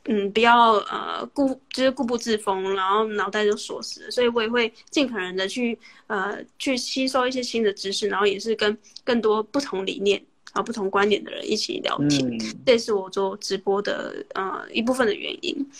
[0.06, 4.10] 嗯，不要呃固就是固步自封，然后脑袋就锁死了。
[4.10, 10.22] 所以我也会尽可能的去呃去吸收一些新的知识，然后也是跟更多不同理念
[10.52, 15.70] 啊不同观点的人一起聊天，嗯、这是我做直播的呃一部分的原因。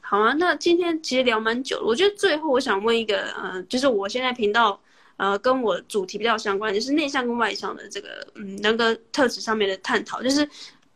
[0.00, 1.86] 好啊，那今天其实聊蛮久了。
[1.86, 4.80] 我觉得最后我想问一个，呃，就是我现在频道，
[5.16, 10.22] 呃，跟我主题比较相关，就是内向跟外向的这个，嗯，人格特质上面的探讨。
[10.22, 10.48] 就是，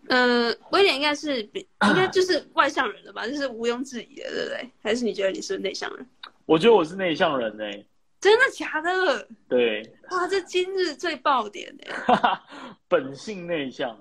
[0.09, 3.26] 呃，威廉应该是比，应该 就是外向人了吧？
[3.26, 4.70] 就是毋庸置疑的，对不对？
[4.83, 6.07] 还是你觉得你是内向人？
[6.46, 7.87] 我觉得我是内向人呢、欸。
[8.20, 9.28] 真的假的？
[9.48, 9.81] 对。
[10.11, 11.72] 哇，这今日最爆点
[12.07, 12.40] 哎！
[12.88, 13.96] 本性内向。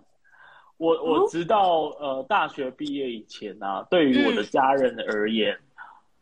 [0.77, 5.57] 我我直到呃大学毕业以前啊，对于我的家人而言，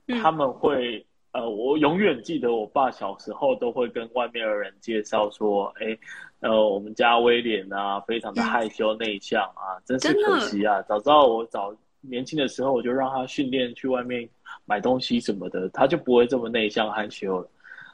[0.07, 1.05] 嗯、他们会
[1.35, 5.97] 呃，我永远记得我爸小时候都会跟外面的人介绍说，哎，
[6.39, 14.27] 呃，我们家威廉啊，非常的害羞内向啊，真是可惜啊，早知道我早年轻的时候我就让他训练去外面
[14.63, 17.49] 买东西什么的，他就不会这么内向害羞了。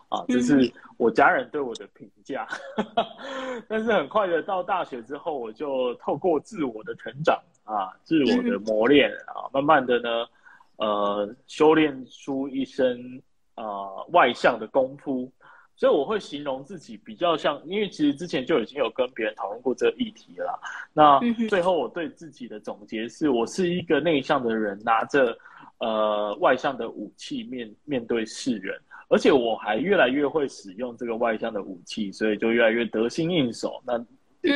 [0.10, 10.28] 啊，这是我家人对我的评价，嗯、 但是很快的到大学之后，我就透过自我的成长啊，自我的磨练啊，慢慢的呢，
[10.76, 13.20] 呃，修炼出一身
[13.56, 15.32] 呃外向的功夫，
[15.76, 20.60] 所以我会形容自己比较像，因为其实之前就已经有跟别人讨论过这个议题了。
[20.94, 25.38] 那最后我对自己的总结是，我是一个内向的人，拿着
[25.80, 28.80] 呃外向的武器面面对世人。
[29.10, 33.82] 而且我还越来越会使用这个外向的武器，所以就越来越得心应手。
[33.86, 33.98] 那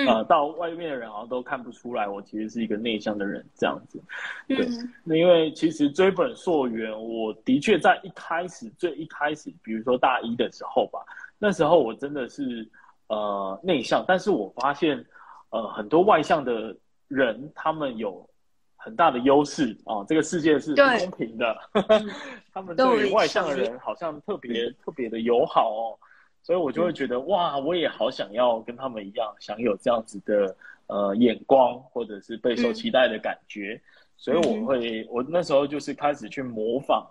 [0.07, 4.01] 呃，到外面的人好像都看不出来我其实是一个内向的人这样子。
[4.47, 4.67] 对，
[5.03, 10.99] 那因为其实追本溯源，我的确在一开始最一开始，比如说大一的时候吧，
[11.37, 12.67] 那时候我真的是
[13.07, 15.05] 呃内向，但是我发现
[15.49, 16.75] 呃很多外向的
[17.07, 18.27] 人，他们有
[18.75, 21.55] 很大的优势啊，这个世界是不公平的，
[22.53, 25.99] 他们对外向的人好像特别特别的友好哦，
[26.45, 33.81] 所以我就会觉得哇，我也好想要跟他们一样，想有这样子的呃眼光，或者是备受期待的感觉，
[34.15, 37.03] 所以我会我那时候就是开始去模仿，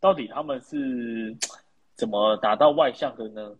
[0.00, 1.36] 到底他们是
[1.96, 3.54] 怎么达到外向的呢？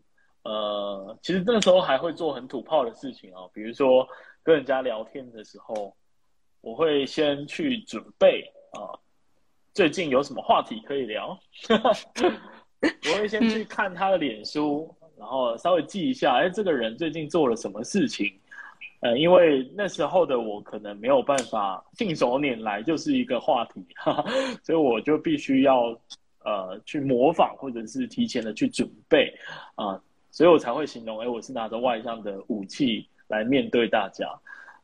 [0.45, 4.09] 呃，其实那时候还会做很土炮的事情哦，比如说
[4.43, 5.95] 跟人家聊天的时候，
[6.62, 8.97] 我会先去准备啊，
[9.74, 11.39] 最近有什么话题可以聊？
[12.81, 18.33] 我会先去看他的脸书，然后稍微记一下，哎，这个人最近做了什么事情？
[19.01, 24.25] 呃，因为那时候的我可能没有办法信手拈来就是一个话题， 哈哈，
[24.62, 25.97] 所以我就必须要
[26.45, 29.33] 呃去模仿，或者是提前的去准备
[29.77, 30.01] 啊。
[30.31, 34.29] 所以我才会形容，哎，我是拿着外向的武器来面对大家。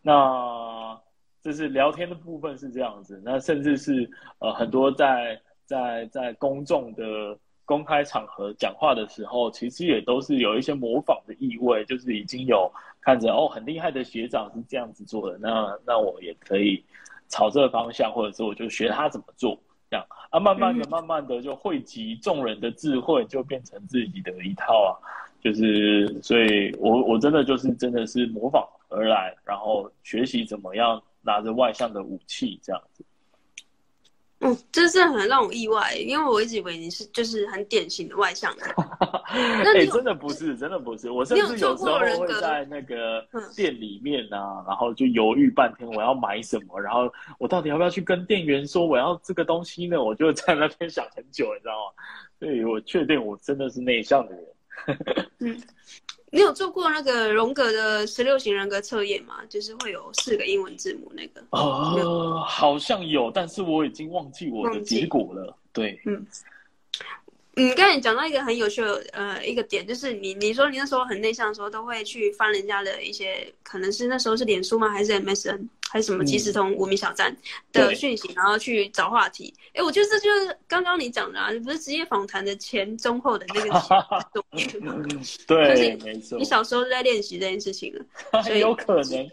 [0.01, 0.99] 那
[1.43, 16.85] 这是聊天的部分是这样子，那甚至是呃很多在在在公众的公开场合讲话的时候，其实也都是有一些模仿的意味，就是已经有看着哦很厉害的学长是这样子做的，那那我也可以
[17.29, 19.59] 朝这个方向，或者是我就学他怎么做，
[19.91, 24.93] 这样啊，慢慢的、慢慢的就汇集众人的智慧，就变成自己的一套啊。
[25.41, 33.05] 就是，所以我我真的就是真的是模仿而来，然后学习怎么样拿着外向的武器这样子。
[34.45, 38.63] 嗯，这是很让我意外，因为我一直以为你是就是很典型的外向的。
[39.33, 41.11] 哎、欸，真的不是，真的不是。
[41.11, 43.27] 我甚至有时候会在那个
[43.57, 50.03] 店里面啊，然后就犹豫半天，我要买什么，然后我到底要不要去跟店员说我要这个东西呢？
[50.03, 52.05] 我就在那边想很久，你知道吗？
[52.39, 54.45] 所以我确定我真的是内向的人。
[55.39, 55.57] 嗯，
[56.35, 59.37] 你有做过那个荣格的十六型人格测验吗？
[59.49, 61.41] 就是会有四个英文字母那个。
[61.51, 65.57] 哦，好像有，但是我已经忘记我的结果了。
[65.73, 66.27] 对，嗯。
[67.57, 74.89] 你，刚才你讲到一个很有趣的呃一个点，就是你你说你那时候很内向的时候，都会去翻人家的一些，可能是那时候是脸书吗？
[74.89, 77.33] 还是 MSN，还是什么即时通、无名小站
[77.71, 79.55] 的讯息，然后去找话题。
[79.75, 83.71] 哎，我觉得这就是刚刚你讲的啊，不是职业访谈的前中后的那个。
[85.47, 86.37] 对，没错。
[86.37, 88.05] 你小时候就在练习这件事情了，
[88.43, 89.31] 所以有可能，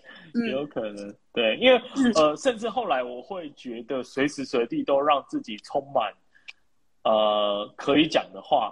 [0.51, 1.11] 有可能。
[1.33, 1.81] 对，因为
[2.13, 6.13] 呃，甚至后来我会觉得随时随地都让自己充满。
[7.03, 8.71] 呃，可以讲的话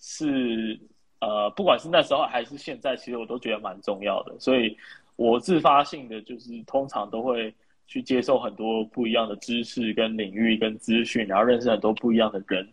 [0.00, 0.76] 是
[1.20, 4.34] 呃，不管是那时候还是现在，其实我都觉得蛮重要的。
[4.40, 4.76] 所以，
[5.20, 7.54] 我自发性的就是通常都会
[7.86, 12.66] 去接受很多不一样的知识跟领域跟资讯，然后认识很多不一样的人，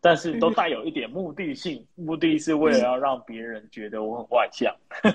[0.00, 5.08] 但是都带有一点目的性，目的是为了要让别人觉得我很外向， 或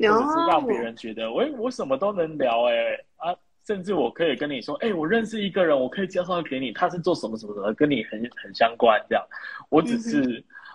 [0.00, 3.36] 者是让别人觉得，喂，我什么都能聊，欸，哎啊。
[3.66, 9.26] 甚至我可以跟你说，哎、欸，我认识一个人，我可以介绍给你，他是做什么什么什么，跟你很很相关这样。
[9.68, 10.22] 我只是，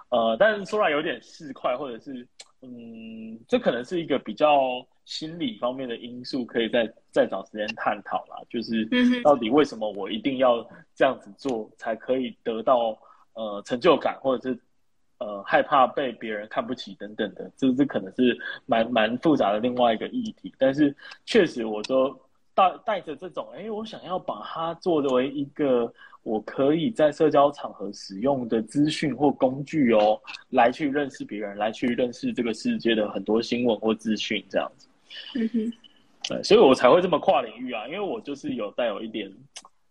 [0.10, 2.28] 嗯、呃，但是说来有点市侩，或者是，
[2.62, 8.38] 嗯，这可能是一个比较心理方面的因素，可以再再找时间探讨啦。
[8.50, 8.88] 就是，
[9.22, 12.98] 到底为什么我一定要这样子做，才可以得到
[13.34, 14.60] 呃成就感，或者是
[15.18, 20.54] 呃害怕被别人看不起等等的，这这可能是蛮蛮复杂的另外一个议题。
[20.58, 20.96] 但是
[21.26, 22.16] 确实，我都。
[22.54, 25.92] 带带着这种，哎，我想要把它作为一个
[26.22, 34.90] 我可以在社交场合使用的资讯或工具哦，来去认识别人，来去认识这个世界的很多新闻或资讯，这样子。
[35.36, 35.74] 嗯哼，
[36.28, 39.32] 对，所以我才会这么跨领域啊，因为我就是有带有一点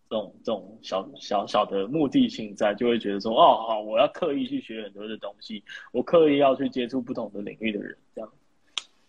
[0.09, 8.31] 这种这种小小小的目的性在，就会觉得说，哦，好，我要刻意去学很多的东西，我刻意要去接触不同的领域的人，这样。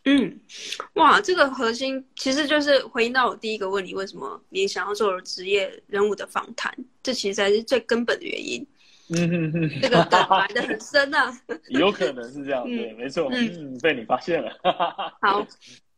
[0.05, 0.41] 嗯，
[0.95, 6.77] 哇，这个核心其实就是回应到我第一个问题：为什么你想要做职业人物的访谈？
[7.05, 8.67] 这其实才是最根本的原因。
[9.15, 11.33] 嗯哼哼，这个 梗埋的很深啊。
[11.69, 13.29] 有可能是这样， 对，没错。
[13.31, 14.51] 嗯，被你发现了。
[15.21, 15.47] 好。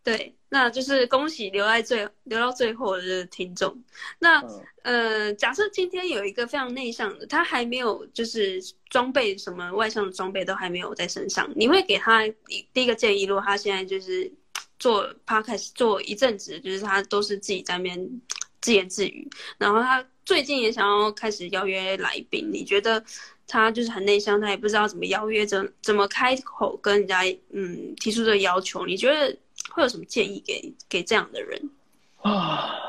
[0.05, 3.75] 对，那就是恭喜留在最留到最后的听众。
[4.19, 12.21] 那、嗯、呃，假设今天有一个非常内向的，他还没有就是装备什么外向的装备都还没有在身上，你会给他
[12.75, 13.25] 第一个建议？
[13.25, 14.31] 如果他现在就是
[14.79, 18.21] 做 podcast 做一阵子，就是他都是自己在那边
[18.61, 19.27] 自言自语，
[19.57, 23.03] 然后他最近也想要开始邀约来宾，你觉得
[23.47, 27.23] 他就是很内向，他也不知道怎么邀约，怎怎么开口跟人家
[27.55, 28.85] 嗯提出这个要求？
[28.85, 29.35] 你觉得？
[29.71, 31.71] 会有什么建议给给这样的人
[32.23, 32.71] 啊？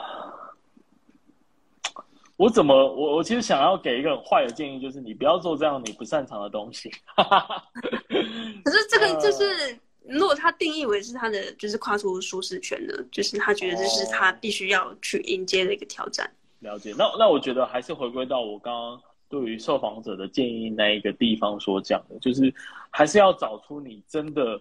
[2.38, 6.92] 我怎么我我其实想要给一个很坏的建议，就是你不要做这样你不擅长的东西。
[7.16, 16.30] 可是这个就是如果他定义为是他的就是跨出舒适圈呢，就是他觉得这是他必须要去迎接的一个挑战。
[16.60, 22.54] 哦、了解，那那我觉得还是回归到我刚刚对于受访者的建议那一个地方所讲的，就是
[22.90, 24.60] 还是要找出你真的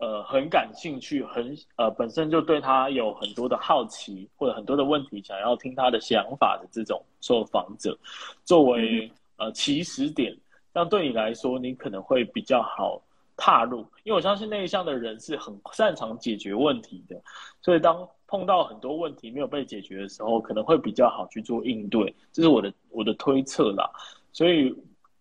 [0.00, 7.96] 呃很感兴趣，很呃本身就对他有很多的好奇或者很多的问题想要听他的想法的这种受访者，
[8.44, 9.06] 作为、
[9.38, 10.36] 嗯、呃起始点。
[10.72, 13.02] 这样对你来说，你可能会比较好
[13.36, 17.20] 踏入，因为我相信内向的人是很擅长解决问题的，
[17.60, 23.90] 所以当碰到很多问题没有被解决的时候，可能会比较好去做应对，这是我的我的推测啦。
[24.32, 24.72] 所以，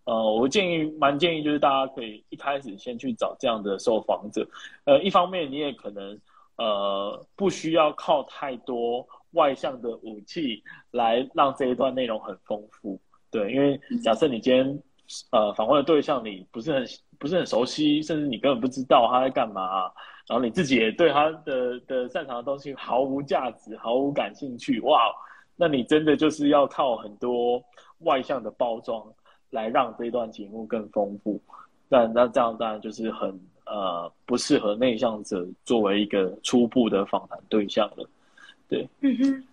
[0.09, 4.47] 呃，我建议蛮建议就是大家可以一开始先去找这样的受访者，
[4.85, 6.19] 呃，一方面你也可能
[6.57, 12.99] 呃不需要靠太多外向的武器来让这一段内容很丰富，
[13.29, 14.81] 对，因为假设你今天。
[15.31, 16.85] 呃，访问的对象你不是很
[17.17, 19.91] 不是很熟悉，甚至你根本不知道他在干嘛，
[20.27, 25.11] 然后你自己也对他的的擅长的东西毫无价值、毫无感兴趣，哇，
[25.55, 27.59] 那你真的就是要靠很多
[28.01, 29.03] 外向的包装
[29.51, 31.39] 来让这段节目更丰富。
[31.87, 33.29] 但那这样当然就是很
[33.65, 38.09] 呃不适合内向者作为一个初步的访谈对象了，
[38.67, 39.43] 对，嗯哼。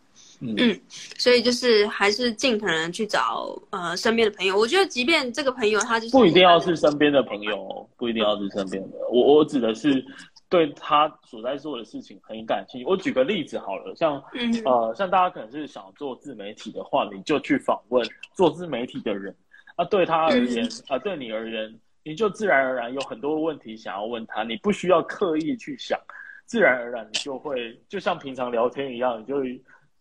[0.41, 4.57] 嗯，嗯，所以就是还是尽可能去找呃身边的朋友。
[4.57, 8.97] 我觉得，即便这个朋友他就是不一定要是身边的朋友，不一定要是身边的。
[9.11, 10.03] 我我指的是
[10.49, 12.87] 对他所在做的事情很感兴趣。
[12.87, 14.23] 我举个例子好了，像
[14.65, 18.03] 呃像大家可能是想做自媒体的话，你就去访问
[18.35, 19.37] 做自媒体的人。
[19.77, 25.99] 那对他而言啊，对你而言，你就自然而然有很多问题想要问他，你不需要刻意去想，
[26.47, 29.37] 自然而然你就会就像平常聊天一样，你就。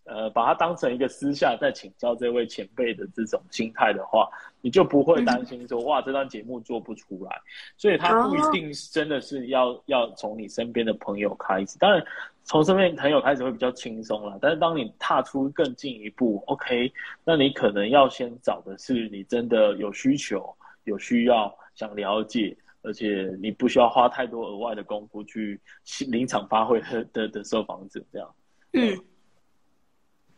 [0.05, 4.29] 呃，把它当成一个私下在请教这位前辈的这种心态的话，
[4.61, 7.41] 你就不会担心说，哇，这段节目做不出来。
[7.75, 11.79] 所以，他不一定真的是要要从你身边的朋友开始。
[11.79, 12.05] 当然，
[12.43, 14.37] 从身边朋友开始会比较轻松啦。
[14.39, 16.93] 但是，当你踏出更进一步，OK，
[17.23, 25.59] 那你可能要先找的是你真的有需求、有需要、想了解，而且你不需要花太多额外的功夫去
[26.07, 28.35] 临场发挥的的的受访者这样。
[28.73, 28.95] 嗯。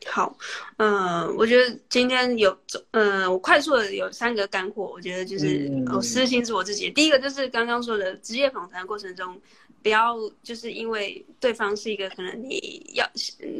[0.05, 0.37] 好，
[0.77, 2.55] 嗯、呃，我觉得今天有，
[2.91, 6.89] 嗯、呃，我快速的有三个干货，我觉得就是我私心是我自己。
[6.91, 9.39] 第一个就是刚刚说的职业访谈过程中，
[9.81, 13.05] 不要就是因为对方是一个可能你要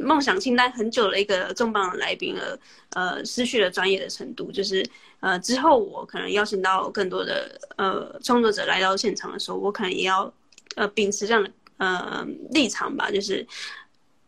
[0.00, 2.58] 梦想清单很久的一个重磅的来宾而
[2.90, 4.50] 呃失去了专业的程度。
[4.52, 4.88] 就是
[5.20, 10.32] 呃之后我可能邀请到更多的呃创作者来到现场的时候，我可能也要
[10.76, 13.44] 呃秉持这样的呃立场吧，就是。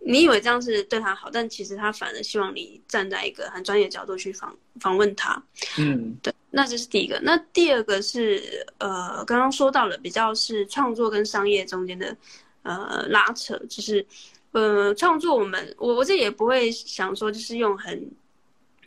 [0.02, 5.40] 你以为这样是对他好，但其实他反而希望你站在一个很专业的角度去访访问他。
[5.78, 7.20] 嗯，对，那这是第一个。
[7.22, 12.16] 那第二个是呃，刚刚说到了比较是创作跟商业中间的
[12.62, 14.04] 呃拉扯，就是
[14.52, 18.10] 呃创作我们我我这也不会想说就是用很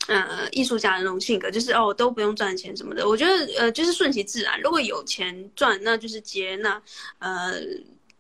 [0.08, 3.08] 呃艺术家的那种性格，就是哦都不用赚钱什么的。
[3.08, 6.82] 我觉得呃就是顺其自然，如果有钱赚，那就是接那
[7.20, 7.54] 呃。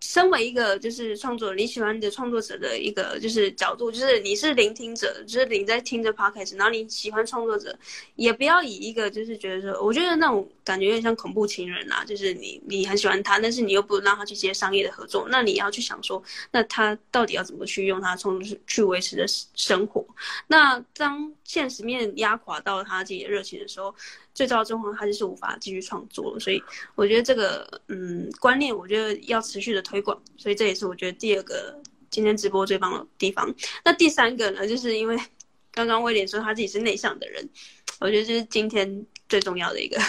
[0.03, 7.73] 身为一个就是创作你喜欢的创作者的一个就是角度，就是你是聆听者，就是你在听着 podcast，然后你喜欢创作者，
[8.15, 19.25] 也不要以一个就是觉得说，我觉得那种感觉有点像恐怖情人啊，就是你你很喜欢他，但是你又不让他去接商业的合作，那你要去想说，那他到底要怎么去用他创作去维持的
[19.55, 20.05] 生活？
[20.47, 23.95] 那当现实面压垮到他自己的热情的时候。
[24.33, 26.61] 最糟的状况，他就是无法继续创作了，所以
[26.95, 31.79] 我觉得这个嗯观念，我觉得要持续的推广，所以这也是我觉得第二个
[32.09, 33.53] 今天直播最棒的地方。
[33.85, 35.17] 那第三个呢，就是因为
[35.71, 37.47] 刚刚威廉说他自己是内向的人，
[37.99, 39.99] 我觉得这是今天最重要的一个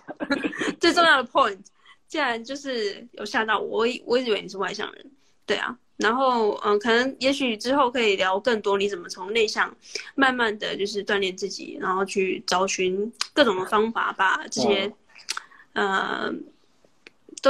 [0.80, 1.58] 最重要的 point，
[2.08, 5.10] 既然就是有吓到我，我我以为你是外向人，
[5.46, 5.78] 对啊。
[5.98, 9.74] 然后，嗯，可能也许之后可以聊更多，你怎么从内向
[10.14, 14.92] 慢慢的就是锻炼自己，然后去找寻各种的方法，把这些，
[15.72, 16.30] 呃，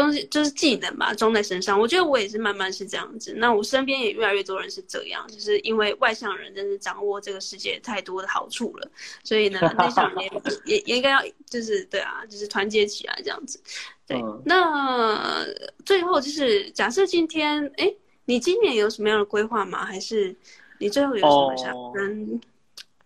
[0.01, 1.79] 东西就是技能吧装在身上。
[1.79, 3.35] 我觉得我也是慢慢是这样子。
[3.37, 8.91] 那我身边也越来越多人是这样，就是因为外向人真是掌握这个世界太多的好处了，
[9.25, 10.31] 所以呢，内向人也
[10.77, 13.61] 也也应该要就是对啊，就是团结起来这样子。
[14.07, 15.45] 对，那
[15.85, 17.95] 最后就是假设今天，哎。
[18.29, 19.85] 你今年有什么样的规划吗？
[19.85, 20.35] 还是
[20.81, 22.41] 你最后有什么想跟、哦、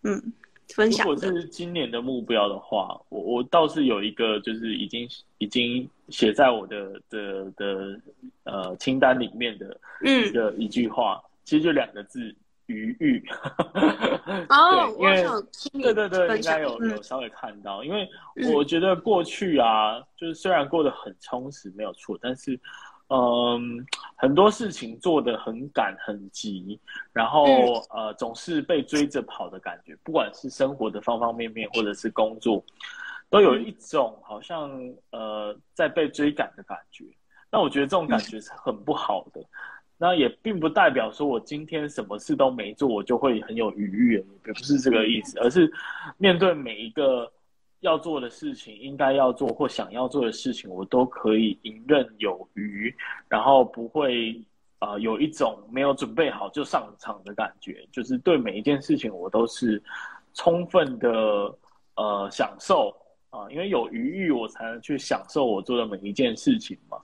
[0.05, 0.33] 嗯
[0.69, 1.07] 分享？
[1.07, 8.01] 如果是今年的目标的话，我我倒是有一个，就是已经已经写在我的的的
[8.45, 12.35] 呃清单里面的一个、嗯、一句话，其实就两个字：
[12.67, 13.25] 余欲。
[14.49, 15.25] 哦， 因为
[15.83, 18.09] 对对对，应该有、嗯、有稍微看到，因为
[18.53, 22.59] 我觉得过去啊，就是虽然过得很充实，没有错，但是。
[23.13, 23.85] 嗯，
[24.15, 26.79] 很多事情做得很赶很急，
[27.13, 27.45] 然后、
[27.93, 32.65] 嗯、呃，总是被追着跑的感觉，不管是生活的方方面面，或者是工作，
[33.31, 34.71] 都有一种好像
[35.13, 37.05] 呃在被追赶的感觉。
[37.51, 39.41] 那我觉得这种感觉是很不好的。
[39.41, 39.47] 嗯、
[39.97, 44.15] 那也并不代表说我今天什么事都没做，我就会很有余裕，
[44.47, 45.73] 也不是这个意思，而是
[46.19, 47.33] 面对每一个。
[47.83, 52.95] 要做的事情，应该要做或想要做的事情，我都可以游刃有余，
[53.27, 54.39] 然后不会
[54.81, 57.89] 啊、呃、有一种没有准备好就上场的感觉。
[57.91, 59.83] 就是对每一件事情，我都是
[60.35, 61.09] 充分的
[61.97, 62.95] 呃享受
[63.31, 66.99] 啊、因为有余裕，我才能去享受我做的每一件事情嘛。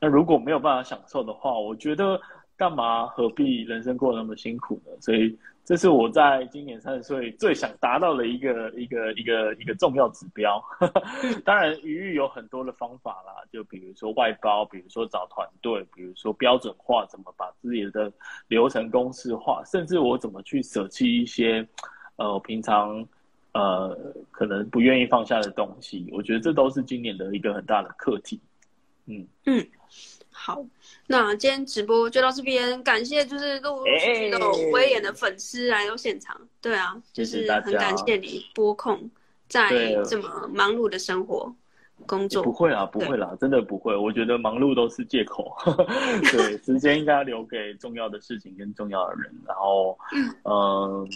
[0.00, 2.20] 那如果没有办法享受的话，我觉得
[2.56, 4.92] 干嘛何必人生过那么辛苦呢？
[5.00, 5.38] 所以。
[5.64, 10.58] 这是我在今年三十岁最想达到的一个一个一个一个重要指标。
[11.44, 18.10] 当然，余裕有很多的方法啦，就比如说外包，比如说找团队，比如说标准化，怎么把自己的
[18.46, 21.68] 流程公式化，甚至我怎么去舍弃一些
[22.16, 23.06] 呃平常
[23.58, 26.08] 呃可能不愿意放下的东西。
[26.12, 28.40] 我觉得这都是今年的一个很大的课题。
[29.06, 29.66] 嗯嗯。
[30.30, 30.64] 好，
[31.08, 39.10] 那今天直播就到这边，感谢就是陆陆续续都有威严的粉丝来到现场，对啊，就是很感谢你播控
[39.48, 41.52] 在这么忙碌的生活
[42.06, 42.40] 工作。
[42.40, 43.96] 不会啦，不会啦，真的不会。
[43.96, 45.52] 我觉得忙碌都是借口，
[46.30, 49.34] 对，时间应该留给重要的事情跟重要的人。
[49.44, 51.08] 然后，嗯、呃，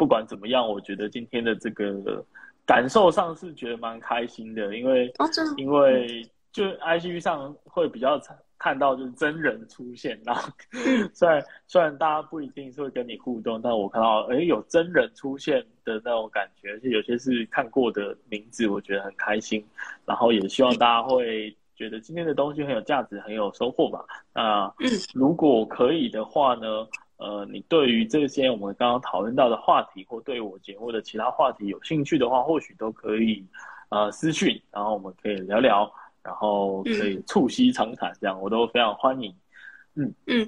[0.00, 2.24] 不管怎么样，我觉得今天的这个
[2.64, 5.28] 感受上是觉得蛮开心的，因为，哦、
[5.58, 8.34] 因为就 IG 上会比较长。
[8.62, 10.50] 看到就是真人出现，然后
[11.14, 19.64] 虽然虽然大家不一定是会跟你互动，但我看到哎有真人出现的那种感觉，而且有些是看过的名字，我觉得很开心。
[20.04, 24.04] 然后也希望大家会觉得今天的东西很有价值，很有收获吧。
[24.34, 24.70] 那
[25.14, 26.86] 如果可以的话呢，
[27.20, 33.46] 呃，你对于这些我们刚刚讨论到的话题，或对我节目的其他话题有兴趣的话，或许都可以
[33.90, 35.88] 呃私讯，然后我们可以聊聊。
[36.22, 39.34] 然后可以促膝长谈，这样、嗯、我都非常欢迎。
[39.94, 40.46] 嗯嗯，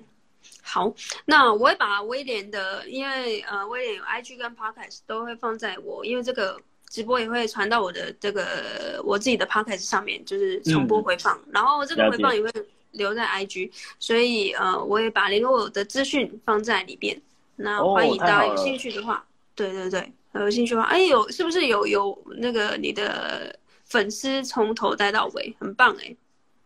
[0.63, 0.93] 好，
[1.25, 6.61] 那我会把威廉的，因为呃，威廉有 IG 跟 Podcast 都会放在我，因为这个
[6.91, 11.39] 直播也会传到我的这个我自己的 Podcast 上面，就是重播回放。
[11.39, 12.51] 嗯、然后这个回放也会
[12.93, 17.21] 留在 IG，所以呃，我也把联络我的资讯放在里边。
[17.57, 19.23] 那欢迎大家有兴趣的话，哦、
[19.55, 23.55] 对对对，有兴趣的话，哎，有是不是有有那个你的？
[23.85, 26.17] 粉丝从头带到尾，很棒哎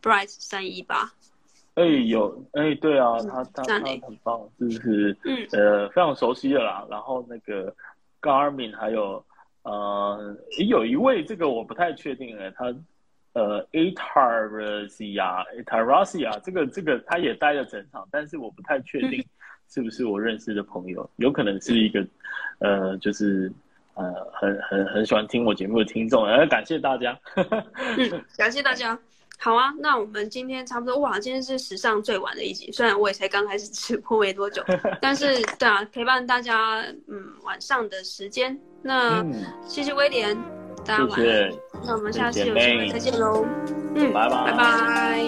[0.01, 1.13] ，Bright 三一八，
[1.75, 6.87] 哎有哎对啊，他他他很棒，就是嗯呃非常熟悉的啦。
[6.89, 7.75] 然后那个
[8.23, 9.25] Garmin 还有
[9.63, 10.37] 呃
[10.69, 12.73] 有一位这个我不太确定哎，他
[13.37, 19.23] 呃 Atarasia Atarasia 这个这个他也待了整场，但是我不太确定
[19.69, 22.07] 是不是我认识的朋友，有可能是一个
[22.61, 23.53] 呃就是。
[23.99, 28.99] 呃，很很很喜欢听我节目的听众，呃，感谢大家，嗯， 感谢大家。
[29.39, 34.63] 好啊，那我们今天差不多，哇，今天是史上最晚的一集，虽然我也才刚开始直播没多久，
[35.01, 39.33] 但是对啊，陪伴大家，嗯，晚上的时间，那、嗯、
[39.67, 40.37] 谢谢威廉，
[40.87, 43.45] 大家晚安，谢谢，那我们下次有机会再见喽，
[43.97, 45.21] 嗯，拜拜，拜拜。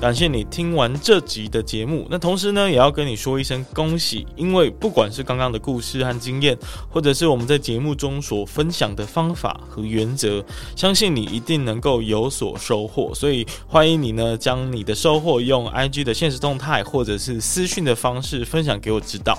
[0.00, 6.56] 感谢你听完这集的节目，那同时呢，也要跟你说一声恭喜，因为不管是刚刚的故事和经验，
[6.88, 10.42] 或者是我们在节目中所分享的方法和原则，
[10.74, 13.12] 相信你一定能够有所收获。
[13.14, 19.38] 所以欢迎你呢，将你的收获用 IG 的现实动态或者是私讯的方式分享给我知道。